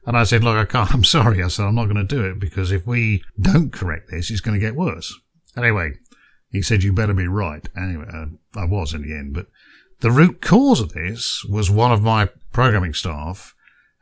and 0.06 0.16
I 0.16 0.24
said, 0.24 0.44
look, 0.44 0.56
I 0.56 0.66
can't, 0.66 0.94
I'm 0.94 1.04
sorry. 1.04 1.44
I 1.44 1.48
said, 1.48 1.66
I'm 1.66 1.76
not 1.76 1.86
going 1.86 1.96
to 1.98 2.04
do 2.04 2.24
it 2.24 2.40
because 2.40 2.72
if 2.72 2.88
we 2.88 3.24
don't 3.40 3.74
correct 3.74 4.12
this, 4.12 4.32
it's 4.32 4.42
going 4.42 4.58
to 4.58 4.66
get 4.66 4.76
worse. 4.76 5.14
Anyway, 5.58 5.94
he 6.54 6.62
said, 6.62 6.84
you 6.84 6.94
better 6.94 7.14
be 7.14 7.28
right. 7.28 7.68
Anyway, 7.76 8.06
uh, 8.14 8.28
I 8.56 8.64
was 8.64 8.94
in 8.94 9.02
the 9.02 9.14
end, 9.14 9.34
but 9.34 9.48
the 10.00 10.12
root 10.12 10.42
cause 10.42 10.80
of 10.80 10.94
this 10.94 11.44
was 11.50 11.70
one 11.70 11.92
of 11.92 12.02
my 12.02 12.30
programming 12.54 12.94
staff 12.94 13.54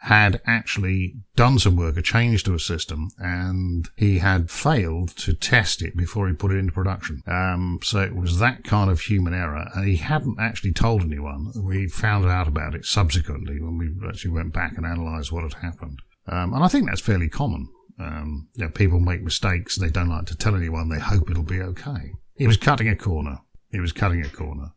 had 0.01 0.41
actually 0.47 1.15
done 1.35 1.59
some 1.59 1.75
work, 1.75 1.95
a 1.95 2.01
change 2.01 2.43
to 2.43 2.55
a 2.55 2.59
system, 2.59 3.09
and 3.19 3.87
he 3.95 4.17
had 4.17 4.49
failed 4.49 5.09
to 5.15 5.31
test 5.31 5.81
it 5.83 5.95
before 5.95 6.27
he 6.27 6.33
put 6.33 6.51
it 6.51 6.57
into 6.57 6.73
production. 6.73 7.21
Um, 7.27 7.79
so 7.83 7.99
it 7.99 8.15
was 8.15 8.39
that 8.39 8.63
kind 8.63 8.89
of 8.89 8.99
human 8.99 9.35
error, 9.35 9.67
and 9.75 9.87
he 9.87 9.97
hadn't 9.97 10.39
actually 10.39 10.73
told 10.73 11.03
anyone. 11.03 11.51
We 11.55 11.87
found 11.87 12.25
out 12.25 12.47
about 12.47 12.73
it 12.73 12.83
subsequently 12.85 13.61
when 13.61 13.77
we 13.77 13.91
actually 14.09 14.31
went 14.31 14.53
back 14.53 14.75
and 14.75 14.87
analysed 14.87 15.31
what 15.31 15.43
had 15.43 15.61
happened. 15.61 15.99
Um, 16.27 16.53
and 16.53 16.63
I 16.63 16.67
think 16.67 16.87
that's 16.87 17.01
fairly 17.01 17.29
common. 17.29 17.69
Um, 17.99 18.47
you 18.55 18.65
know, 18.65 18.71
people 18.71 18.99
make 18.99 19.21
mistakes, 19.21 19.77
they 19.77 19.91
don't 19.91 20.09
like 20.09 20.25
to 20.25 20.35
tell 20.35 20.55
anyone, 20.55 20.89
they 20.89 20.99
hope 20.99 21.29
it'll 21.29 21.43
be 21.43 21.61
okay. 21.61 22.13
He 22.41 22.47
was 22.47 22.57
cutting 22.57 22.87
a 22.87 22.95
corner. 22.95 23.37
He 23.69 23.79
was 23.79 23.91
cutting 23.91 24.25
a 24.25 24.27
corner. 24.27 24.71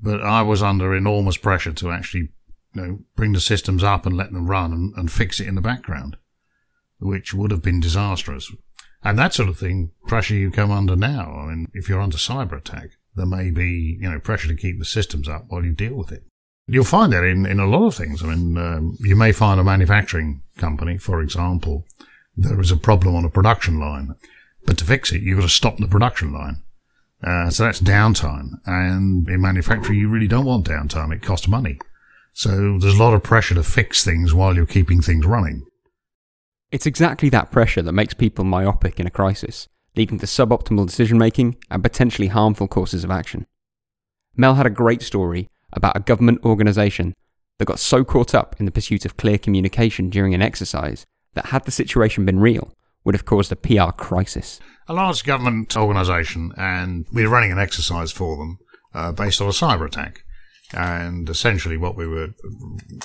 But 0.00 0.22
I 0.22 0.40
was 0.40 0.62
under 0.62 0.96
enormous 0.96 1.36
pressure 1.36 1.74
to 1.74 1.90
actually 1.90 2.30
you 2.72 2.82
know, 2.82 2.98
bring 3.14 3.34
the 3.34 3.42
systems 3.42 3.84
up 3.84 4.06
and 4.06 4.16
let 4.16 4.32
them 4.32 4.46
run 4.46 4.72
and, 4.72 4.94
and 4.96 5.12
fix 5.12 5.38
it 5.38 5.46
in 5.46 5.54
the 5.54 5.60
background, 5.60 6.16
which 6.98 7.34
would 7.34 7.50
have 7.50 7.60
been 7.60 7.78
disastrous. 7.78 8.50
And 9.02 9.18
that 9.18 9.34
sort 9.34 9.50
of 9.50 9.58
thing, 9.58 9.90
pressure 10.06 10.34
you 10.34 10.50
come 10.50 10.70
under 10.70 10.96
now. 10.96 11.30
I 11.42 11.48
mean, 11.48 11.70
if 11.74 11.90
you're 11.90 12.00
under 12.00 12.16
cyber 12.16 12.56
attack, 12.56 12.92
there 13.14 13.26
may 13.26 13.50
be, 13.50 13.98
you 14.00 14.10
know, 14.10 14.18
pressure 14.18 14.48
to 14.48 14.56
keep 14.56 14.78
the 14.78 14.86
systems 14.86 15.28
up 15.28 15.44
while 15.48 15.62
you 15.62 15.72
deal 15.72 15.96
with 15.96 16.10
it. 16.10 16.22
You'll 16.66 16.84
find 16.84 17.12
that 17.12 17.22
in, 17.22 17.44
in 17.44 17.60
a 17.60 17.66
lot 17.66 17.86
of 17.86 17.94
things. 17.94 18.24
I 18.24 18.28
mean, 18.28 18.56
um, 18.56 18.96
you 19.00 19.14
may 19.14 19.32
find 19.32 19.60
a 19.60 19.64
manufacturing 19.64 20.40
company, 20.56 20.96
for 20.96 21.20
example, 21.20 21.84
there 22.34 22.58
is 22.62 22.70
a 22.70 22.78
problem 22.78 23.14
on 23.14 23.26
a 23.26 23.30
production 23.30 23.78
line, 23.78 24.14
but 24.64 24.78
to 24.78 24.86
fix 24.86 25.12
it, 25.12 25.20
you've 25.20 25.40
got 25.40 25.44
to 25.44 25.52
stop 25.52 25.76
the 25.76 25.86
production 25.86 26.32
line. 26.32 26.62
Uh, 27.26 27.48
so 27.48 27.64
that's 27.64 27.80
downtime. 27.80 28.50
And 28.66 29.28
in 29.28 29.40
manufacturing, 29.40 29.98
you 29.98 30.08
really 30.08 30.28
don't 30.28 30.44
want 30.44 30.66
downtime. 30.66 31.14
It 31.14 31.22
costs 31.22 31.48
money. 31.48 31.78
So 32.32 32.78
there's 32.78 32.98
a 32.98 33.02
lot 33.02 33.14
of 33.14 33.22
pressure 33.22 33.54
to 33.54 33.62
fix 33.62 34.04
things 34.04 34.34
while 34.34 34.54
you're 34.54 34.66
keeping 34.66 35.00
things 35.00 35.24
running. 35.24 35.64
It's 36.70 36.86
exactly 36.86 37.28
that 37.30 37.52
pressure 37.52 37.82
that 37.82 37.92
makes 37.92 38.14
people 38.14 38.44
myopic 38.44 38.98
in 38.98 39.06
a 39.06 39.10
crisis, 39.10 39.68
leading 39.96 40.18
to 40.18 40.26
suboptimal 40.26 40.86
decision 40.86 41.16
making 41.16 41.56
and 41.70 41.82
potentially 41.82 42.28
harmful 42.28 42.66
courses 42.66 43.04
of 43.04 43.10
action. 43.10 43.46
Mel 44.36 44.56
had 44.56 44.66
a 44.66 44.70
great 44.70 45.00
story 45.00 45.48
about 45.72 45.96
a 45.96 46.00
government 46.00 46.44
organisation 46.44 47.14
that 47.58 47.66
got 47.66 47.78
so 47.78 48.04
caught 48.04 48.34
up 48.34 48.56
in 48.58 48.66
the 48.66 48.72
pursuit 48.72 49.04
of 49.04 49.16
clear 49.16 49.38
communication 49.38 50.10
during 50.10 50.34
an 50.34 50.42
exercise 50.42 51.06
that 51.34 51.46
had 51.46 51.64
the 51.64 51.70
situation 51.70 52.24
been 52.24 52.40
real, 52.40 52.72
would 53.04 53.14
have 53.14 53.24
caused 53.24 53.52
a 53.52 53.56
PR 53.56 53.92
crisis. 53.92 54.60
A 54.88 54.94
large 54.94 55.24
government 55.24 55.76
organisation, 55.76 56.52
and 56.56 57.06
we 57.12 57.24
were 57.24 57.32
running 57.32 57.52
an 57.52 57.58
exercise 57.58 58.12
for 58.12 58.36
them 58.36 58.58
uh, 58.94 59.12
based 59.12 59.40
on 59.40 59.48
a 59.48 59.50
cyber 59.50 59.86
attack. 59.86 60.24
And 60.72 61.28
essentially, 61.28 61.76
what 61.76 61.96
we 61.96 62.06
were 62.06 62.28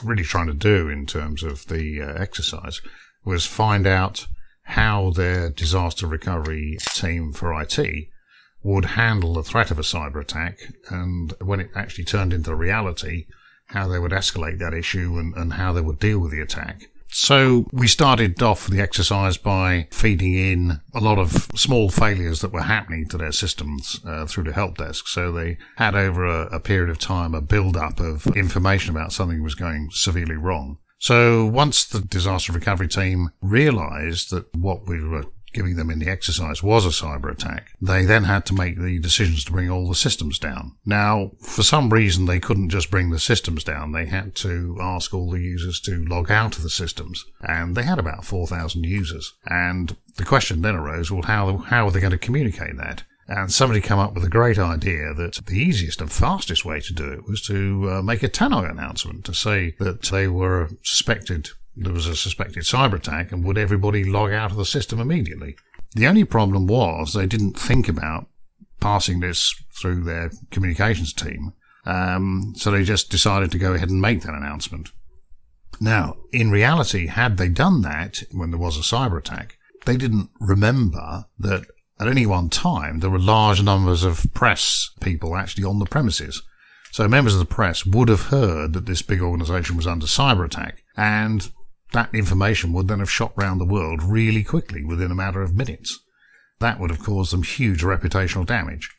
really 0.03 0.23
trying 0.23 0.47
to 0.47 0.53
do 0.53 0.89
in 0.89 1.05
terms 1.05 1.43
of 1.43 1.67
the 1.67 2.01
uh, 2.01 2.13
exercise 2.21 2.81
was 3.25 3.45
find 3.45 3.85
out 3.85 4.27
how 4.63 5.11
their 5.11 5.49
disaster 5.49 6.07
recovery 6.07 6.77
team 6.93 7.33
for 7.33 7.59
IT 7.61 8.07
would 8.63 8.85
handle 8.85 9.33
the 9.33 9.43
threat 9.43 9.71
of 9.71 9.79
a 9.79 9.83
cyber 9.83 10.21
attack, 10.21 10.57
and 10.89 11.33
when 11.41 11.59
it 11.59 11.69
actually 11.75 12.05
turned 12.05 12.33
into 12.33 12.53
reality, 12.53 13.25
how 13.67 13.87
they 13.87 13.99
would 13.99 14.11
escalate 14.11 14.59
that 14.59 14.73
issue 14.73 15.17
and, 15.17 15.33
and 15.35 15.53
how 15.53 15.71
they 15.71 15.81
would 15.81 15.99
deal 15.99 16.19
with 16.19 16.31
the 16.31 16.41
attack. 16.41 16.89
So 17.11 17.65
we 17.71 17.87
started 17.87 18.41
off 18.41 18.67
the 18.67 18.81
exercise 18.81 19.37
by 19.37 19.87
feeding 19.91 20.33
in 20.33 20.81
a 20.93 20.99
lot 20.99 21.17
of 21.17 21.49
small 21.55 21.89
failures 21.89 22.41
that 22.41 22.53
were 22.53 22.61
happening 22.61 23.07
to 23.09 23.17
their 23.17 23.31
systems 23.31 23.99
uh, 24.05 24.25
through 24.25 24.43
the 24.43 24.53
help 24.53 24.77
desk. 24.77 25.07
So 25.07 25.31
they 25.31 25.57
had 25.77 25.95
over 25.95 26.25
a, 26.25 26.45
a 26.55 26.59
period 26.59 26.89
of 26.89 26.99
time 26.99 27.33
a 27.33 27.41
build 27.41 27.75
up 27.75 27.99
of 27.99 28.27
information 28.37 28.95
about 28.95 29.11
something 29.11 29.41
was 29.41 29.55
going 29.55 29.89
severely 29.91 30.35
wrong. 30.35 30.77
So 30.99 31.45
once 31.45 31.85
the 31.85 32.01
disaster 32.01 32.51
recovery 32.51 32.89
team 32.89 33.29
realized 33.41 34.31
that 34.31 34.53
what 34.53 34.87
we 34.87 35.01
were 35.03 35.25
giving 35.53 35.75
them 35.75 35.89
in 35.89 35.99
the 35.99 36.09
exercise 36.09 36.63
was 36.63 36.85
a 36.85 36.89
cyber 36.89 37.31
attack, 37.31 37.71
they 37.81 38.05
then 38.05 38.25
had 38.25 38.45
to 38.47 38.53
make 38.53 38.79
the 38.79 38.99
decisions 38.99 39.43
to 39.45 39.51
bring 39.51 39.69
all 39.69 39.87
the 39.87 39.95
systems 39.95 40.39
down. 40.39 40.75
Now, 40.85 41.31
for 41.41 41.63
some 41.63 41.89
reason, 41.89 42.25
they 42.25 42.39
couldn't 42.39 42.69
just 42.69 42.91
bring 42.91 43.09
the 43.09 43.19
systems 43.19 43.63
down. 43.63 43.91
They 43.91 44.05
had 44.05 44.35
to 44.37 44.77
ask 44.81 45.13
all 45.13 45.29
the 45.29 45.41
users 45.41 45.79
to 45.81 46.05
log 46.05 46.31
out 46.31 46.57
of 46.57 46.63
the 46.63 46.69
systems. 46.69 47.25
And 47.41 47.75
they 47.75 47.83
had 47.83 47.99
about 47.99 48.25
4,000 48.25 48.83
users. 48.85 49.33
And 49.45 49.95
the 50.17 50.25
question 50.25 50.61
then 50.61 50.75
arose, 50.75 51.11
well, 51.11 51.23
how, 51.23 51.57
how 51.57 51.87
are 51.87 51.91
they 51.91 51.99
going 51.99 52.11
to 52.11 52.17
communicate 52.17 52.77
that? 52.77 53.03
And 53.29 53.51
somebody 53.51 53.79
came 53.79 53.99
up 53.99 54.15
with 54.15 54.23
a 54.23 54.29
great 54.29 54.57
idea 54.57 55.13
that 55.13 55.45
the 55.45 55.57
easiest 55.59 56.01
and 56.01 56.11
fastest 56.11 56.65
way 56.65 56.79
to 56.79 56.93
do 56.93 57.11
it 57.11 57.27
was 57.27 57.41
to 57.43 57.87
uh, 57.91 58.01
make 58.01 58.23
a 58.23 58.27
tannoy 58.27 58.69
announcement 58.69 59.23
to 59.25 59.35
say 59.35 59.75
that 59.79 60.01
they 60.03 60.27
were 60.27 60.69
suspected 60.83 61.51
there 61.79 61.93
was 61.93 62.07
a 62.07 62.15
suspected 62.15 62.63
cyber 62.63 62.95
attack 62.95 63.31
and 63.31 63.43
would 63.43 63.57
everybody 63.57 64.03
log 64.03 64.31
out 64.31 64.51
of 64.51 64.57
the 64.57 64.65
system 64.65 64.99
immediately? 64.99 65.55
The 65.95 66.07
only 66.07 66.23
problem 66.23 66.67
was 66.67 67.13
they 67.13 67.25
didn't 67.25 67.59
think 67.59 67.87
about 67.87 68.27
passing 68.79 69.19
this 69.19 69.53
through 69.79 70.03
their 70.03 70.31
communications 70.51 71.13
team. 71.13 71.53
Um, 71.85 72.53
so 72.55 72.71
they 72.71 72.83
just 72.83 73.09
decided 73.09 73.51
to 73.51 73.57
go 73.57 73.73
ahead 73.73 73.89
and 73.89 74.01
make 74.01 74.21
that 74.21 74.33
announcement. 74.33 74.91
Now, 75.81 76.17
in 76.31 76.51
reality, 76.51 77.07
had 77.07 77.37
they 77.37 77.49
done 77.49 77.81
that 77.81 78.23
when 78.31 78.51
there 78.51 78.59
was 78.59 78.77
a 78.77 78.81
cyber 78.81 79.17
attack, 79.17 79.57
they 79.85 79.95
didn't 79.95 80.29
remember 80.39 81.25
that 81.39 81.65
at 81.99 82.07
any 82.07 82.25
one 82.25 82.49
time 82.49 82.99
there 82.99 83.09
were 83.09 83.19
large 83.19 83.63
numbers 83.63 84.03
of 84.03 84.25
press 84.33 84.91
people 85.01 85.35
actually 85.35 85.63
on 85.63 85.79
the 85.79 85.85
premises. 85.85 86.41
So 86.91 87.07
members 87.07 87.33
of 87.33 87.39
the 87.39 87.45
press 87.45 87.85
would 87.85 88.09
have 88.09 88.23
heard 88.23 88.73
that 88.73 88.85
this 88.85 89.01
big 89.01 89.21
organization 89.21 89.77
was 89.77 89.87
under 89.87 90.05
cyber 90.05 90.45
attack 90.45 90.83
and 90.97 91.49
that 91.91 92.13
information 92.13 92.73
would 92.73 92.87
then 92.87 92.99
have 92.99 93.11
shot 93.11 93.33
round 93.35 93.59
the 93.59 93.65
world 93.65 94.03
really 94.03 94.43
quickly 94.43 94.83
within 94.83 95.11
a 95.11 95.15
matter 95.15 95.41
of 95.41 95.55
minutes. 95.55 95.99
That 96.59 96.79
would 96.79 96.89
have 96.89 97.03
caused 97.03 97.33
them 97.33 97.43
huge 97.43 97.81
reputational 97.83 98.45
damage. 98.45 98.89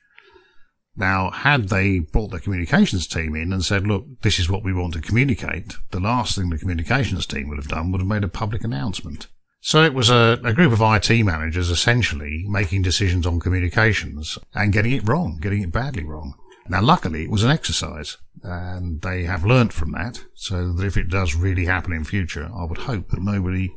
Now, 0.97 1.31
had 1.31 1.69
they 1.69 2.01
brought 2.01 2.31
the 2.31 2.41
communications 2.41 3.07
team 3.07 3.35
in 3.37 3.53
and 3.53 3.65
said, 3.65 3.87
look, 3.87 4.07
this 4.23 4.39
is 4.39 4.51
what 4.51 4.65
we 4.65 4.73
want 4.73 4.95
to 4.95 5.01
communicate, 5.01 5.77
the 5.91 6.01
last 6.01 6.37
thing 6.37 6.51
the 6.51 6.59
communications 6.59 7.27
team 7.27 7.49
would 7.49 7.59
have 7.59 7.69
done 7.69 7.93
would 7.93 8.01
have 8.01 8.09
made 8.09 8.25
a 8.25 8.29
public 8.29 8.65
announcement. 8.65 9.29
So 9.61 9.83
it 9.83 9.95
was 9.95 10.11
a, 10.11 10.41
a, 10.43 10.55
group 10.55 10.73
of 10.73 10.81
IT 10.81 11.23
managers 11.23 11.71
essentially 11.71 12.47
making 12.49 12.83
decisions 12.83 13.27
on 13.27 13.41
communications 13.41 14.39
and 14.55 14.73
getting 14.73 14.93
it 14.93 15.07
wrong, 15.07 15.39
getting 15.41 15.63
it 15.63 15.71
badly 15.71 16.03
wrong. 16.03 16.35
Now, 16.69 16.83
luckily, 16.83 17.25
it 17.25 17.31
was 17.31 17.43
an 17.43 17.51
exercise, 17.51 18.17
and 18.43 19.03
they 19.03 19.25
have 19.25 19.45
learnt 19.45 19.73
from 19.73 19.93
that, 19.93 20.25
so 20.35 20.73
that 20.73 20.87
if 20.87 20.97
it 20.97 21.09
does 21.09 21.35
really 21.35 21.65
happen 21.65 21.93
in 21.93 22.05
future, 22.05 22.51
I 22.55 22.65
would 22.65 22.79
hope 22.79 23.09
that 23.11 23.23
nobody 23.23 23.71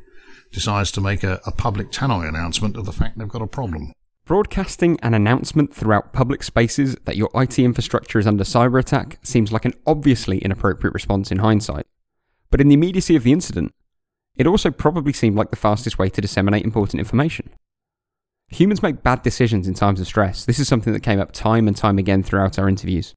decides 0.51 0.91
to 0.91 1.01
make 1.01 1.23
a, 1.23 1.39
a 1.45 1.51
public 1.51 1.91
tannoy 1.91 2.27
announcement 2.27 2.77
of 2.77 2.85
the 2.85 2.93
fact 2.93 3.17
they've 3.17 3.27
got 3.27 3.41
a 3.41 3.47
problem. 3.47 3.91
Broadcasting 4.25 4.97
an 5.01 5.13
announcement 5.13 5.73
throughout 5.73 6.13
public 6.13 6.43
spaces 6.43 6.95
that 7.03 7.17
your 7.17 7.29
IT 7.35 7.59
infrastructure 7.59 8.19
is 8.19 8.27
under 8.27 8.45
cyber 8.45 8.79
attack 8.79 9.17
seems 9.21 9.51
like 9.51 9.65
an 9.65 9.73
obviously 9.85 10.37
inappropriate 10.37 10.93
response 10.93 11.31
in 11.31 11.39
hindsight. 11.39 11.85
But 12.49 12.61
in 12.61 12.69
the 12.69 12.75
immediacy 12.75 13.15
of 13.15 13.23
the 13.23 13.33
incident, 13.33 13.73
it 14.35 14.47
also 14.47 14.71
probably 14.71 15.11
seemed 15.11 15.35
like 15.35 15.49
the 15.49 15.55
fastest 15.55 15.99
way 15.99 16.09
to 16.09 16.21
disseminate 16.21 16.63
important 16.63 16.99
information. 16.99 17.49
Humans 18.53 18.83
make 18.83 19.01
bad 19.01 19.23
decisions 19.23 19.67
in 19.67 19.73
times 19.73 19.99
of 19.99 20.05
stress. 20.05 20.45
This 20.45 20.59
is 20.59 20.67
something 20.67 20.93
that 20.93 21.01
came 21.01 21.19
up 21.19 21.31
time 21.31 21.67
and 21.67 21.75
time 21.75 21.97
again 21.97 22.21
throughout 22.21 22.59
our 22.59 22.69
interviews. 22.69 23.15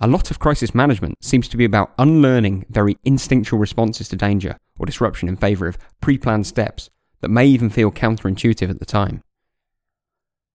A 0.00 0.08
lot 0.08 0.32
of 0.32 0.40
crisis 0.40 0.74
management 0.74 1.22
seems 1.22 1.46
to 1.46 1.56
be 1.56 1.64
about 1.64 1.92
unlearning 1.96 2.66
very 2.68 2.98
instinctual 3.04 3.60
responses 3.60 4.08
to 4.08 4.16
danger 4.16 4.56
or 4.80 4.86
disruption 4.86 5.28
in 5.28 5.36
favour 5.36 5.68
of 5.68 5.78
pre 6.00 6.18
planned 6.18 6.48
steps 6.48 6.90
that 7.20 7.28
may 7.28 7.46
even 7.46 7.70
feel 7.70 7.92
counterintuitive 7.92 8.68
at 8.68 8.80
the 8.80 8.84
time. 8.84 9.22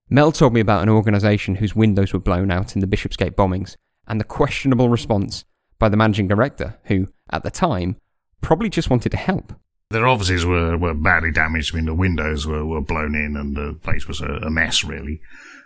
Mel 0.10 0.34
told 0.34 0.54
me 0.54 0.60
about 0.60 0.84
an 0.84 0.90
organisation 0.90 1.56
whose 1.56 1.74
windows 1.74 2.12
were 2.12 2.20
blown 2.20 2.52
out 2.52 2.76
in 2.76 2.82
the 2.82 2.88
Bishopsgate 2.88 3.38
bombings 3.38 3.78
and 4.06 4.20
the 4.20 4.26
questionable 4.26 4.90
response 4.90 5.46
by 5.80 5.88
the 5.88 5.96
managing 5.96 6.28
director, 6.28 6.78
who, 6.86 7.08
at 7.30 7.44
the 7.44 7.52
time, 7.52 7.96
probably 8.42 8.70
just 8.70 8.90
wanted 8.90 9.12
to 9.12 9.18
help. 9.18 9.54
Their 9.90 10.08
offices 10.08 10.46
were, 10.46 10.78
were 10.78 10.94
badly 10.94 11.32
damaged. 11.32 11.74
I 11.74 11.78
mean, 11.78 11.86
the 11.86 11.94
windows 11.94 12.46
were, 12.46 12.66
were 12.66 12.82
blown 12.82 13.16
in 13.16 13.38
and 13.38 13.56
the 13.56 13.74
place 13.82 14.08
was 14.08 14.20
a, 14.22 14.34
a 14.44 14.50
mess, 14.50 14.84
really. 14.84 15.22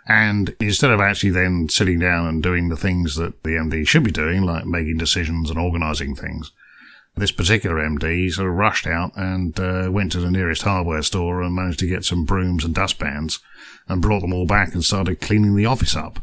And 0.06 0.54
instead 0.60 0.90
of 0.90 1.00
actually 1.00 1.30
then 1.30 1.68
sitting 1.68 1.98
down 1.98 2.26
and 2.26 2.42
doing 2.42 2.68
the 2.68 2.76
things 2.76 3.16
that 3.16 3.42
the 3.42 3.50
MD 3.50 3.86
should 3.86 4.04
be 4.04 4.10
doing, 4.10 4.42
like 4.42 4.64
making 4.64 4.98
decisions 4.98 5.50
and 5.50 5.58
organising 5.58 6.14
things, 6.14 6.52
this 7.16 7.30
particular 7.30 7.76
MD 7.76 8.30
sort 8.30 8.48
of 8.48 8.54
rushed 8.54 8.86
out 8.86 9.12
and 9.16 9.58
uh, 9.60 9.88
went 9.90 10.12
to 10.12 10.20
the 10.20 10.30
nearest 10.30 10.62
hardware 10.62 11.02
store 11.02 11.42
and 11.42 11.54
managed 11.54 11.80
to 11.80 11.88
get 11.88 12.04
some 12.04 12.24
brooms 12.24 12.64
and 12.64 12.74
dustpans 12.74 13.40
and 13.88 14.00
brought 14.00 14.20
them 14.20 14.32
all 14.32 14.46
back 14.46 14.72
and 14.72 14.84
started 14.84 15.20
cleaning 15.20 15.54
the 15.54 15.66
office 15.66 15.94
up, 15.94 16.20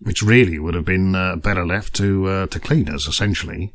which 0.00 0.22
really 0.22 0.58
would 0.58 0.74
have 0.74 0.84
been 0.84 1.14
uh, 1.14 1.36
better 1.36 1.66
left 1.66 1.94
to 1.96 2.26
uh, 2.26 2.46
to 2.46 2.58
cleaners, 2.58 3.06
essentially. 3.06 3.74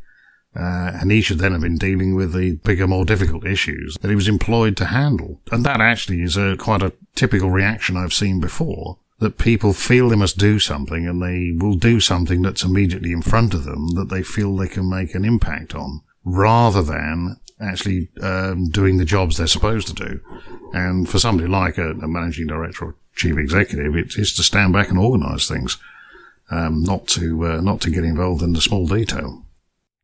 Uh, 0.56 0.92
and 1.00 1.12
he 1.12 1.22
should 1.22 1.38
then 1.38 1.52
have 1.52 1.62
been 1.62 1.78
dealing 1.78 2.16
with 2.16 2.34
the 2.34 2.54
bigger, 2.64 2.88
more 2.88 3.06
difficult 3.06 3.46
issues 3.46 3.96
that 4.02 4.10
he 4.10 4.16
was 4.16 4.28
employed 4.28 4.76
to 4.78 4.86
handle. 4.86 5.40
And 5.52 5.64
that 5.64 5.80
actually 5.80 6.22
is 6.22 6.38
a 6.38 6.58
quite 6.58 6.82
a 6.82 6.94
typical 7.16 7.52
reaction 7.52 7.96
I've 7.96 8.14
seen 8.14 8.40
before. 8.40 8.98
That 9.20 9.38
people 9.38 9.74
feel 9.74 10.10
they 10.10 10.16
must 10.16 10.38
do 10.38 10.60
something 10.60 11.06
and 11.06 11.22
they 11.22 11.52
will 11.52 11.76
do 11.76 12.00
something 12.00 12.42
that's 12.42 12.64
immediately 12.64 13.12
in 13.12 13.22
front 13.22 13.54
of 13.54 13.66
them 13.66 13.90
that 13.90 14.08
they 14.10 14.24
feel 14.24 14.56
they 14.56 14.68
can 14.68 14.90
make 14.90 15.14
an 15.14 15.26
impact 15.26 15.76
on 15.76 16.02
rather 16.24 16.82
than 16.82 17.38
actually 17.60 18.08
um, 18.22 18.70
doing 18.70 18.98
the 18.98 19.06
jobs 19.06 19.38
they're 19.38 19.48
supposed 19.48 19.88
to 19.88 19.94
do. 19.94 20.22
And 20.74 21.08
for 21.10 21.20
somebody 21.20 21.50
like 21.50 21.78
a, 21.78 21.92
a 21.92 22.08
managing 22.08 22.48
director 22.48 22.86
or 22.86 22.96
chief 23.16 23.38
executive, 23.38 23.96
it 23.96 24.16
is 24.18 24.34
to 24.36 24.44
stand 24.44 24.72
back 24.74 24.90
and 24.90 24.98
organise 24.98 25.48
things, 25.48 25.78
um, 26.50 26.84
not 26.84 27.08
to 27.10 27.46
uh, 27.46 27.62
not 27.62 27.82
to 27.82 27.92
get 27.92 28.04
involved 28.04 28.42
in 28.42 28.54
the 28.54 28.62
small 28.62 28.88
detail. 28.88 29.44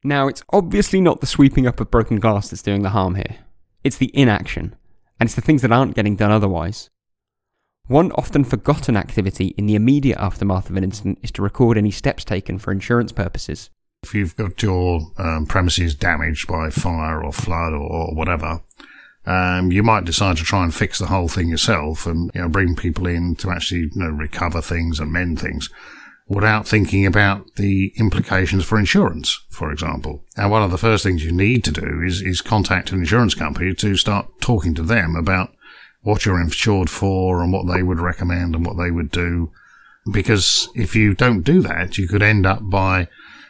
Now, 0.05 0.27
it's 0.27 0.43
obviously 0.53 1.01
not 1.01 1.19
the 1.19 1.25
sweeping 1.25 1.65
up 1.65 1.79
of 1.79 1.89
broken 1.89 2.19
glass 2.19 2.49
that's 2.49 2.61
doing 2.61 2.83
the 2.83 2.91
harm 2.91 3.15
here. 3.15 3.37
It's 3.83 3.97
the 3.97 4.11
inaction, 4.13 4.75
and 5.19 5.25
it's 5.25 5.33
the 5.33 5.41
things 5.41 5.63
that 5.63 5.71
aren't 5.71 5.95
getting 5.95 6.15
done 6.15 6.29
otherwise. 6.29 6.91
One 7.87 8.11
often 8.11 8.43
forgotten 8.43 8.95
activity 8.95 9.55
in 9.57 9.65
the 9.65 9.73
immediate 9.73 10.19
aftermath 10.19 10.69
of 10.69 10.75
an 10.75 10.83
incident 10.83 11.17
is 11.23 11.31
to 11.31 11.41
record 11.41 11.75
any 11.75 11.89
steps 11.89 12.23
taken 12.23 12.59
for 12.59 12.71
insurance 12.71 13.11
purposes. 13.11 13.71
If 14.03 14.13
you've 14.13 14.35
got 14.35 14.61
your 14.61 15.01
um, 15.17 15.47
premises 15.47 15.95
damaged 15.95 16.47
by 16.47 16.69
fire 16.69 17.23
or 17.23 17.33
flood 17.33 17.73
or, 17.73 17.91
or 17.91 18.13
whatever, 18.13 18.61
um, 19.25 19.71
you 19.71 19.81
might 19.81 20.05
decide 20.05 20.37
to 20.37 20.43
try 20.43 20.63
and 20.63 20.73
fix 20.73 20.99
the 20.99 21.07
whole 21.07 21.29
thing 21.29 21.49
yourself 21.49 22.05
and 22.05 22.29
you 22.35 22.41
know, 22.41 22.47
bring 22.47 22.75
people 22.75 23.07
in 23.07 23.35
to 23.37 23.49
actually 23.49 23.79
you 23.79 23.91
know, 23.95 24.09
recover 24.09 24.61
things 24.61 24.99
and 24.99 25.11
mend 25.11 25.39
things 25.39 25.71
without 26.27 26.67
thinking 26.67 27.05
about 27.05 27.55
the 27.55 27.93
implications 27.97 28.65
for 28.65 28.79
insurance, 28.79 29.43
for 29.49 29.71
example. 29.71 30.23
And 30.35 30.49
one 30.49 30.63
of 30.63 30.71
the 30.71 30.77
first 30.77 31.03
things 31.03 31.23
you 31.23 31.31
need 31.31 31.63
to 31.65 31.71
do 31.71 32.01
is, 32.01 32.21
is 32.21 32.41
contact 32.41 32.91
an 32.91 32.99
insurance 32.99 33.35
company 33.35 33.73
to 33.75 33.95
start 33.95 34.27
talking 34.41 34.73
to 34.75 34.81
them 34.81 35.15
about 35.15 35.53
what 36.01 36.25
you're 36.25 36.41
insured 36.41 36.89
for 36.89 37.41
and 37.41 37.53
what 37.53 37.67
they 37.67 37.83
would 37.83 37.99
recommend 37.99 38.55
and 38.55 38.65
what 38.65 38.77
they 38.77 38.91
would 38.91 39.11
do. 39.11 39.51
Because 40.11 40.69
if 40.75 40.95
you 40.95 41.13
don't 41.13 41.41
do 41.41 41.61
that, 41.61 41.97
you 41.97 42.07
could 42.07 42.21
end 42.21 42.45
up 42.45 42.59
by 42.69 43.07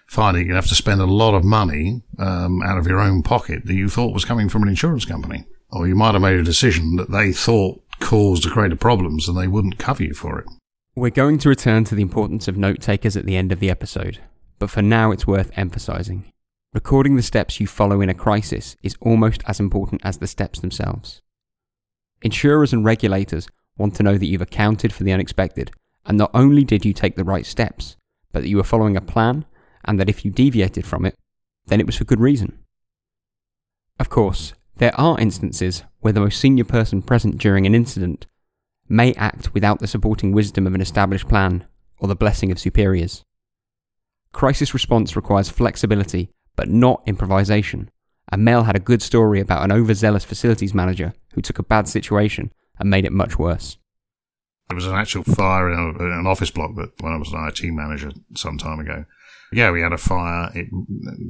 finding 0.07 0.47
you 0.47 0.53
have 0.53 0.67
to 0.67 0.75
spend 0.75 1.01
a 1.01 1.05
lot 1.05 1.33
of 1.33 1.43
money 1.43 2.01
um, 2.19 2.61
out 2.61 2.77
of 2.77 2.87
your 2.87 2.99
own 2.99 3.23
pocket 3.23 3.65
that 3.65 3.73
you 3.73 3.89
thought 3.89 4.13
was 4.13 4.25
coming 4.25 4.47
from 4.49 4.63
an 4.63 4.69
insurance 4.69 5.05
company. 5.05 5.45
Or 5.71 5.87
you 5.87 5.95
might 5.95 6.13
have 6.13 6.21
made 6.21 6.39
a 6.39 6.43
decision 6.43 6.95
that 6.97 7.11
they 7.11 7.33
thought 7.33 7.81
caused 7.99 8.49
greater 8.49 8.75
problems 8.75 9.27
and 9.27 9.37
they 9.37 9.47
wouldn't 9.47 9.77
cover 9.79 10.03
you 10.03 10.13
for 10.13 10.39
it. 10.39 10.45
We're 10.97 11.09
going 11.09 11.39
to 11.39 11.49
return 11.49 11.83
to 11.85 11.95
the 11.95 12.01
importance 12.01 12.47
of 12.47 12.55
note 12.55 12.79
takers 12.79 13.17
at 13.17 13.25
the 13.25 13.35
end 13.35 13.51
of 13.51 13.59
the 13.59 13.69
episode, 13.69 14.19
but 14.59 14.69
for 14.69 14.81
now 14.81 15.11
it's 15.11 15.27
worth 15.27 15.51
emphasizing. 15.57 16.31
Recording 16.73 17.17
the 17.17 17.21
steps 17.21 17.59
you 17.59 17.67
follow 17.67 17.99
in 17.99 18.07
a 18.07 18.13
crisis 18.13 18.77
is 18.81 18.95
almost 19.01 19.43
as 19.45 19.59
important 19.59 19.99
as 20.05 20.19
the 20.19 20.27
steps 20.27 20.61
themselves. 20.61 21.21
Insurers 22.21 22.71
and 22.71 22.85
regulators 22.85 23.49
want 23.77 23.93
to 23.95 24.03
know 24.03 24.17
that 24.17 24.25
you've 24.25 24.39
accounted 24.39 24.93
for 24.93 25.03
the 25.03 25.11
unexpected, 25.11 25.69
and 26.05 26.17
not 26.17 26.31
only 26.33 26.63
did 26.63 26.85
you 26.85 26.93
take 26.93 27.17
the 27.17 27.25
right 27.25 27.45
steps, 27.45 27.97
but 28.31 28.43
that 28.43 28.47
you 28.47 28.55
were 28.55 28.63
following 28.63 28.95
a 28.95 29.01
plan, 29.01 29.43
and 29.83 29.99
that 29.99 30.07
if 30.07 30.23
you 30.23 30.31
deviated 30.31 30.85
from 30.85 31.03
it, 31.03 31.17
then 31.65 31.81
it 31.81 31.85
was 31.85 31.97
for 31.97 32.05
good 32.05 32.21
reason. 32.21 32.57
Of 33.99 34.07
course, 34.07 34.53
there 34.77 34.97
are 34.97 35.19
instances 35.19 35.83
where 35.99 36.13
the 36.13 36.21
most 36.21 36.39
senior 36.39 36.63
person 36.63 37.01
present 37.01 37.37
during 37.37 37.65
an 37.65 37.75
incident 37.75 38.27
may 38.87 39.13
act 39.13 39.53
without 39.53 39.79
the 39.79 39.87
supporting 39.87 40.31
wisdom 40.31 40.67
of 40.67 40.75
an 40.75 40.81
established 40.81 41.27
plan 41.27 41.65
or 41.99 42.07
the 42.07 42.15
blessing 42.15 42.51
of 42.51 42.59
superiors. 42.59 43.23
Crisis 44.31 44.73
response 44.73 45.15
requires 45.15 45.49
flexibility, 45.49 46.29
but 46.55 46.69
not 46.69 47.01
improvisation. 47.05 47.89
And 48.29 48.43
Mel 48.43 48.63
had 48.63 48.75
a 48.75 48.79
good 48.79 49.01
story 49.01 49.39
about 49.39 49.63
an 49.63 49.71
overzealous 49.71 50.25
facilities 50.25 50.73
manager 50.73 51.13
who 51.33 51.41
took 51.41 51.59
a 51.59 51.63
bad 51.63 51.87
situation 51.87 52.51
and 52.79 52.89
made 52.89 53.05
it 53.05 53.11
much 53.11 53.39
worse. 53.39 53.77
There 54.67 54.75
was 54.75 54.87
an 54.87 54.95
actual 54.95 55.23
fire 55.23 55.71
in, 55.71 55.79
a, 55.79 56.03
in 56.03 56.11
an 56.11 56.27
office 56.27 56.49
block 56.49 56.75
that 56.75 56.91
when 57.01 57.13
I 57.13 57.17
was 57.17 57.31
an 57.31 57.47
IT 57.47 57.63
manager 57.71 58.11
some 58.35 58.57
time 58.57 58.79
ago. 58.79 59.05
Yeah, 59.53 59.71
we 59.71 59.81
had 59.81 59.93
a 59.93 59.97
fire. 59.97 60.51
It 60.55 60.67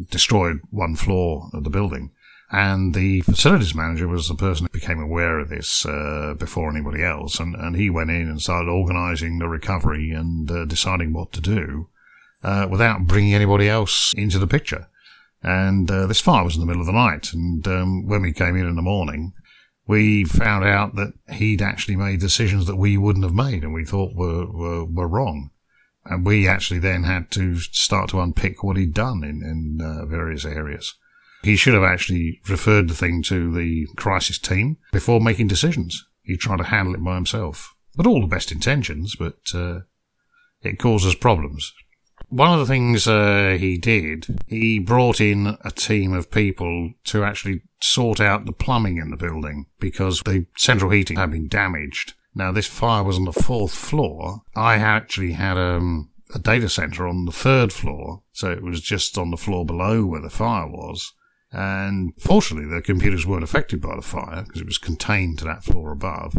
destroyed 0.10 0.62
one 0.72 0.96
floor 0.96 1.50
of 1.54 1.63
the 1.63 1.70
building. 1.70 2.12
And 2.51 2.93
the 2.93 3.21
facilities 3.21 3.73
manager 3.73 4.08
was 4.08 4.27
the 4.27 4.36
person 4.36 4.65
who 4.65 4.79
became 4.79 4.99
aware 4.99 5.39
of 5.39 5.49
this 5.49 5.86
uh, 5.86 6.36
before 6.38 6.69
anybody 6.69 7.03
else. 7.03 7.39
And, 7.39 7.55
and 7.55 7.75
he 7.75 7.89
went 7.89 8.12
in 8.12 8.29
and 8.29 8.41
started 8.41 8.69
organising 8.69 9.39
the 9.39 9.47
recovery 9.47 10.12
and 10.12 10.49
uh, 10.49 10.65
deciding 10.65 11.12
what 11.12 11.31
to 11.34 11.41
do 11.41 11.89
uh, 12.43 12.67
without 12.69 13.08
bringing 13.08 13.34
anybody 13.34 13.67
else 13.67 14.13
into 14.15 14.38
the 14.38 14.47
picture. 14.47 14.88
And 15.41 15.89
uh, 15.89 16.05
this 16.05 16.21
fire 16.21 16.43
was 16.43 16.55
in 16.55 16.60
the 16.60 16.67
middle 16.67 16.81
of 16.81 16.88
the 16.88 16.93
night. 16.93 17.34
And 17.34 17.67
um, 17.67 18.08
when 18.08 18.21
we 18.21 18.31
came 18.31 18.55
in 18.55 18.67
in 18.67 18.75
the 18.75 18.81
morning, 18.81 19.34
we 19.88 20.23
found 20.23 20.65
out 20.65 20.95
that 20.95 21.13
he'd 21.34 21.62
actually 21.62 21.95
made 21.95 22.19
decisions 22.19 22.67
that 22.67 22.75
we 22.75 22.97
wouldn't 22.97 23.25
have 23.25 23.34
made 23.34 23.63
and 23.63 23.73
we 23.73 23.86
thought 23.86 24.15
were, 24.15 24.45
were, 24.45 24.86
were 24.86 25.08
wrong. 25.08 25.51
And 26.05 26.25
we 26.25 26.47
actually 26.47 26.79
then 26.79 27.03
had 27.03 27.31
to 27.31 27.58
start 27.58 28.10
to 28.12 28.21
unpick 28.21 28.63
what 28.63 28.77
he'd 28.77 28.93
done 28.93 29.23
in, 29.23 29.41
in 29.41 29.79
uh, 29.84 30.05
various 30.05 30.45
areas. 30.45 30.95
He 31.45 31.55
should 31.55 31.75
have 31.75 31.84
actually 31.84 32.41
referred 32.49 32.88
the 32.88 32.95
thing 32.95 33.21
to 33.23 33.53
the 33.53 33.86
crisis 33.95 34.39
team 34.39 34.77
before 34.91 35.21
making 35.21 35.47
decisions. 35.47 36.03
He 36.23 36.38
tried 36.38 36.58
to 36.58 36.63
handle 36.63 36.95
it 36.95 37.03
by 37.03 37.13
himself. 37.13 37.75
But 37.95 38.08
all 38.08 38.19
the 38.19 38.25
best 38.25 38.51
intentions, 38.51 39.15
but 39.15 39.38
uh, 39.53 39.81
it 40.63 40.79
causes 40.79 41.13
problems. 41.13 41.71
One 42.29 42.51
of 42.51 42.60
the 42.60 42.65
things 42.65 43.08
uh, 43.08 43.58
he 43.60 43.77
did, 43.77 44.25
he 44.47 44.79
brought 44.79 45.21
in 45.21 45.60
a 45.62 45.69
team 45.69 46.13
of 46.13 46.31
people 46.31 46.93
to 47.03 47.23
actually 47.23 47.62
sort 47.79 48.19
out 48.19 48.47
the 48.47 48.51
plumbing 48.51 48.97
in 48.97 49.12
the 49.12 49.15
building 49.15 49.67
because 49.79 50.21
the 50.21 50.47
central 50.58 50.89
heating 50.89 51.17
had 51.17 51.29
been 51.29 51.47
damaged. 51.47 52.15
Now, 52.34 52.51
this 52.51 52.65
fire 52.65 53.03
was 53.03 53.17
on 53.17 53.25
the 53.25 53.31
fourth 53.31 53.75
floor. 53.75 54.41
I 54.55 54.77
actually 54.77 55.34
had 55.34 55.60
um, 55.60 56.10
a 56.34 56.39
data 56.39 56.69
center 56.69 57.08
on 57.08 57.25
the 57.25 57.31
third 57.31 57.71
floor, 57.71 58.23
so 58.31 58.49
it 58.49 58.63
was 58.63 58.81
just 58.81 59.15
on 59.15 59.29
the 59.29 59.38
floor 59.38 59.63
below 59.63 60.08
where 60.08 60.21
the 60.21 60.31
fire 60.31 60.67
was. 60.67 61.13
And 61.56 62.12
fortunately, 62.20 62.70
the 62.70 62.82
computers 62.82 63.26
weren't 63.26 63.44
affected 63.44 63.80
by 63.82 63.96
the 63.96 64.02
fire 64.02 64.44
because 64.44 64.60
it 64.60 64.68
was 64.68 64.78
contained 64.78 65.39
to 65.39 65.46
that 65.46 65.63
floor 65.63 65.94
above. 65.94 66.36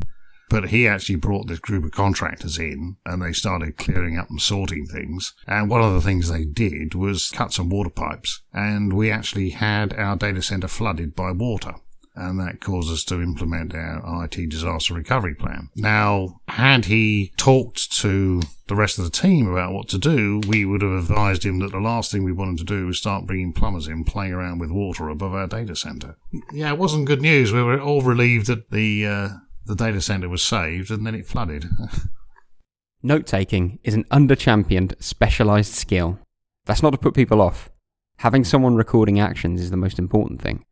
But 0.50 0.68
he 0.68 0.86
actually 0.86 1.16
brought 1.16 1.48
this 1.48 1.58
group 1.58 1.84
of 1.84 1.90
contractors 1.90 2.58
in 2.58 2.98
and 3.06 3.22
they 3.22 3.32
started 3.32 3.78
clearing 3.78 4.18
up 4.18 4.28
and 4.28 4.40
sorting 4.40 4.86
things. 4.86 5.34
And 5.46 5.70
one 5.70 5.82
of 5.82 5.94
the 5.94 6.02
things 6.02 6.28
they 6.28 6.44
did 6.44 6.94
was 6.94 7.30
cut 7.30 7.52
some 7.52 7.70
water 7.70 7.90
pipes. 7.90 8.42
And 8.52 8.92
we 8.92 9.10
actually 9.10 9.50
had 9.50 9.94
our 9.94 10.16
data 10.16 10.42
center 10.42 10.68
flooded 10.68 11.16
by 11.16 11.32
water 11.32 11.76
and 12.16 12.40
that 12.40 12.60
caused 12.60 12.90
us 12.90 13.04
to 13.04 13.22
implement 13.22 13.74
our 13.74 14.24
IT 14.24 14.48
disaster 14.48 14.94
recovery 14.94 15.34
plan. 15.34 15.68
Now, 15.76 16.40
had 16.48 16.86
he 16.86 17.32
talked 17.36 17.92
to 17.98 18.40
the 18.68 18.74
rest 18.74 18.98
of 18.98 19.04
the 19.04 19.10
team 19.10 19.48
about 19.48 19.72
what 19.72 19.88
to 19.88 19.98
do, 19.98 20.40
we 20.48 20.64
would 20.64 20.82
have 20.82 20.92
advised 20.92 21.44
him 21.44 21.58
that 21.60 21.72
the 21.72 21.78
last 21.78 22.10
thing 22.10 22.24
we 22.24 22.32
wanted 22.32 22.58
to 22.58 22.64
do 22.64 22.86
was 22.86 22.98
start 22.98 23.26
bringing 23.26 23.52
plumbers 23.52 23.86
in, 23.86 24.04
playing 24.04 24.32
around 24.32 24.58
with 24.58 24.70
water 24.70 25.08
above 25.08 25.34
our 25.34 25.46
data 25.46 25.76
center. 25.76 26.16
Yeah, 26.52 26.72
it 26.72 26.78
wasn't 26.78 27.06
good 27.06 27.20
news. 27.22 27.52
We 27.52 27.62
were 27.62 27.80
all 27.80 28.00
relieved 28.00 28.46
that 28.46 28.70
the 28.70 29.06
uh, 29.06 29.28
the 29.66 29.74
data 29.74 30.00
center 30.00 30.28
was 30.28 30.42
saved, 30.42 30.90
and 30.90 31.06
then 31.06 31.14
it 31.14 31.26
flooded. 31.26 31.66
Note 33.02 33.26
taking 33.26 33.78
is 33.84 33.94
an 33.94 34.04
under-championed, 34.10 34.96
specialised 34.98 35.74
skill. 35.74 36.18
That's 36.64 36.82
not 36.82 36.90
to 36.90 36.98
put 36.98 37.14
people 37.14 37.40
off. 37.40 37.68
Having 38.18 38.44
someone 38.44 38.74
recording 38.74 39.20
actions 39.20 39.60
is 39.60 39.70
the 39.70 39.76
most 39.76 39.98
important 39.98 40.40
thing, 40.40 40.64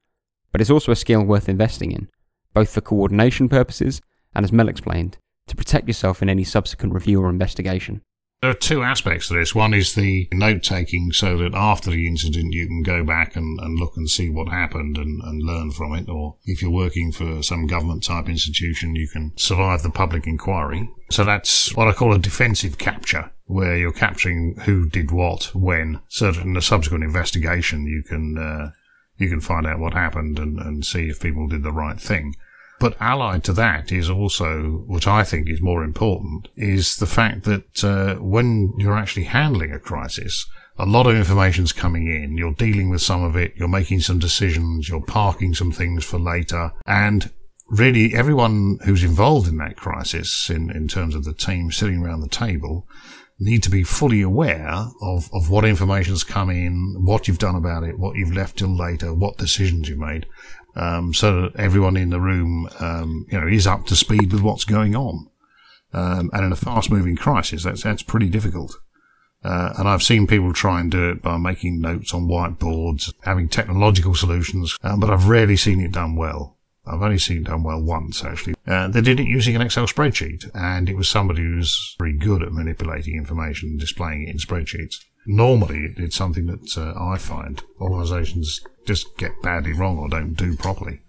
but 0.54 0.60
it's 0.60 0.70
also 0.70 0.92
a 0.92 0.96
skill 0.96 1.24
worth 1.24 1.48
investing 1.48 1.90
in, 1.90 2.08
both 2.52 2.70
for 2.72 2.80
coordination 2.80 3.48
purposes 3.48 4.00
and, 4.36 4.44
as 4.44 4.52
Mel 4.52 4.68
explained, 4.68 5.18
to 5.48 5.56
protect 5.56 5.88
yourself 5.88 6.22
in 6.22 6.28
any 6.28 6.44
subsequent 6.44 6.94
review 6.94 7.20
or 7.20 7.28
investigation. 7.28 8.00
There 8.40 8.52
are 8.52 8.54
two 8.54 8.84
aspects 8.84 9.26
to 9.26 9.34
this. 9.34 9.52
One 9.52 9.74
is 9.74 9.96
the 9.96 10.28
note 10.32 10.62
taking 10.62 11.10
so 11.10 11.36
that 11.38 11.56
after 11.56 11.90
the 11.90 12.06
incident 12.06 12.54
you 12.54 12.68
can 12.68 12.84
go 12.84 13.02
back 13.02 13.34
and, 13.34 13.58
and 13.58 13.80
look 13.80 13.96
and 13.96 14.08
see 14.08 14.30
what 14.30 14.48
happened 14.48 14.96
and, 14.96 15.20
and 15.24 15.42
learn 15.42 15.72
from 15.72 15.92
it. 15.92 16.08
Or 16.08 16.36
if 16.44 16.62
you're 16.62 16.70
working 16.70 17.10
for 17.10 17.42
some 17.42 17.66
government 17.66 18.04
type 18.04 18.28
institution, 18.28 18.94
you 18.94 19.08
can 19.08 19.32
survive 19.36 19.82
the 19.82 19.90
public 19.90 20.24
inquiry. 20.24 20.88
So 21.10 21.24
that's 21.24 21.74
what 21.74 21.88
I 21.88 21.92
call 21.92 22.14
a 22.14 22.18
defensive 22.18 22.78
capture, 22.78 23.32
where 23.46 23.76
you're 23.76 23.92
capturing 23.92 24.54
who 24.66 24.88
did 24.88 25.10
what, 25.10 25.52
when, 25.52 26.00
so 26.06 26.30
that 26.30 26.44
in 26.44 26.52
the 26.52 26.62
subsequent 26.62 27.02
investigation 27.02 27.86
you 27.86 28.04
can, 28.06 28.38
uh, 28.38 28.70
you 29.16 29.29
can 29.29 29.40
find 29.40 29.66
out 29.66 29.79
what 29.79 29.94
happened 29.94 30.38
and, 30.38 30.59
and 30.59 30.85
see 30.85 31.09
if 31.09 31.20
people 31.20 31.48
did 31.48 31.62
the 31.62 31.72
right 31.72 32.00
thing. 32.00 32.35
But 32.81 33.00
allied 33.00 33.44
to 33.44 33.53
that 33.55 33.92
is 33.92 34.11
also, 34.11 34.85
what 34.87 35.07
I 35.07 35.22
think 35.22 35.48
is 35.48 35.62
more 35.62 35.85
important, 35.85 36.48
is 36.57 36.96
the 36.96 37.07
fact 37.07 37.44
that 37.44 37.85
uh, 37.85 38.16
when 38.16 38.72
you're 38.79 38.96
actually 38.96 39.24
handling 39.24 39.72
a 39.72 39.79
crisis, 39.79 40.46
a 40.77 40.87
lot 40.87 41.07
of 41.07 41.14
information's 41.14 41.72
coming 41.72 42.09
in. 42.09 42.37
You're 42.37 42.53
dealing 42.53 42.90
with 42.90 43.00
some 43.00 43.22
of 43.22 43.37
it. 43.37 43.55
You're 43.57 43.68
making 43.68 44.00
some 44.00 44.18
decisions. 44.18 44.88
You're 44.88 45.05
parking 45.05 45.55
some 45.55 45.70
things 45.70 46.05
for 46.05 46.18
later. 46.18 46.72
And 46.85 47.31
really 47.68 48.14
everyone 48.14 48.79
who's 48.85 49.05
involved 49.05 49.48
in 49.48 49.57
that 49.59 49.77
crisis 49.77 50.50
in, 50.50 50.70
in 50.70 50.88
terms 50.88 51.14
of 51.14 51.24
the 51.24 51.33
team 51.33 51.70
sitting 51.70 52.03
around 52.03 52.20
the 52.20 52.29
table 52.29 52.87
need 53.38 53.62
to 53.62 53.70
be 53.70 53.82
fully 53.82 54.22
aware 54.22 54.86
of, 55.02 55.28
of 55.32 55.50
what 55.50 55.64
information's 55.64 56.24
come 56.24 56.50
in, 56.50 56.96
what 57.00 57.26
you've 57.26 57.38
done 57.38 57.56
about 57.56 57.82
it, 57.82 57.98
what 57.98 58.16
you've 58.16 58.34
left 58.34 58.58
till 58.58 58.76
later, 58.76 59.12
what 59.12 59.36
decisions 59.38 59.88
you 59.88 59.96
made 59.96 60.26
um, 60.76 61.14
so 61.14 61.42
that 61.42 61.56
everyone 61.56 61.96
in 61.96 62.10
the 62.10 62.20
room, 62.20 62.68
um, 62.80 63.26
you 63.30 63.40
know, 63.40 63.46
is 63.46 63.66
up 63.66 63.86
to 63.86 63.96
speed 63.96 64.32
with 64.32 64.42
what's 64.42 64.64
going 64.64 64.96
on. 64.96 65.28
Um, 65.92 66.30
and 66.32 66.44
in 66.46 66.52
a 66.52 66.56
fast-moving 66.56 67.16
crisis, 67.16 67.62
that's 67.62 67.84
that's 67.84 68.02
pretty 68.02 68.28
difficult. 68.28 68.76
Uh, 69.44 69.74
and 69.78 69.86
I've 69.86 70.02
seen 70.02 70.26
people 70.26 70.52
try 70.52 70.80
and 70.80 70.90
do 70.90 71.10
it 71.10 71.22
by 71.22 71.36
making 71.36 71.80
notes 71.80 72.14
on 72.14 72.26
whiteboards, 72.26 73.12
having 73.22 73.48
technological 73.48 74.14
solutions, 74.14 74.76
um, 74.82 74.98
but 74.98 75.10
I've 75.10 75.28
rarely 75.28 75.56
seen 75.56 75.80
it 75.80 75.92
done 75.92 76.16
well. 76.16 76.56
I've 76.86 77.02
only 77.02 77.18
seen 77.18 77.44
done 77.44 77.62
well 77.62 77.80
once, 77.80 78.24
actually. 78.24 78.54
Uh, 78.66 78.88
they 78.88 79.00
did 79.00 79.20
it 79.20 79.26
using 79.26 79.56
an 79.56 79.62
Excel 79.62 79.86
spreadsheet, 79.86 80.50
and 80.54 80.88
it 80.88 80.96
was 80.96 81.08
somebody 81.08 81.42
who's 81.42 81.96
very 81.98 82.12
good 82.12 82.42
at 82.42 82.52
manipulating 82.52 83.16
information 83.16 83.70
and 83.70 83.80
displaying 83.80 84.24
it 84.24 84.30
in 84.30 84.36
spreadsheets. 84.36 84.96
Normally, 85.26 85.94
it's 85.96 86.16
something 86.16 86.46
that 86.46 86.76
uh, 86.76 86.92
I 87.02 87.16
find 87.16 87.62
organisations 87.80 88.60
just 88.84 89.16
get 89.16 89.40
badly 89.42 89.72
wrong 89.72 89.98
or 89.98 90.08
don't 90.08 90.34
do 90.34 90.56
properly, 90.56 91.00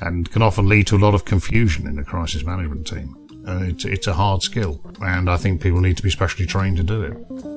and 0.00 0.30
can 0.30 0.42
often 0.42 0.68
lead 0.68 0.86
to 0.88 0.96
a 0.96 0.98
lot 0.98 1.14
of 1.14 1.24
confusion 1.24 1.86
in 1.86 1.96
the 1.96 2.04
crisis 2.04 2.44
management 2.44 2.86
team. 2.86 3.16
Uh, 3.46 3.60
it's, 3.62 3.84
it's 3.84 4.06
a 4.06 4.14
hard 4.14 4.42
skill, 4.42 4.80
and 5.00 5.30
I 5.30 5.38
think 5.38 5.62
people 5.62 5.80
need 5.80 5.96
to 5.96 6.02
be 6.02 6.10
specially 6.10 6.46
trained 6.46 6.76
to 6.78 6.82
do 6.82 7.02
it. 7.02 7.53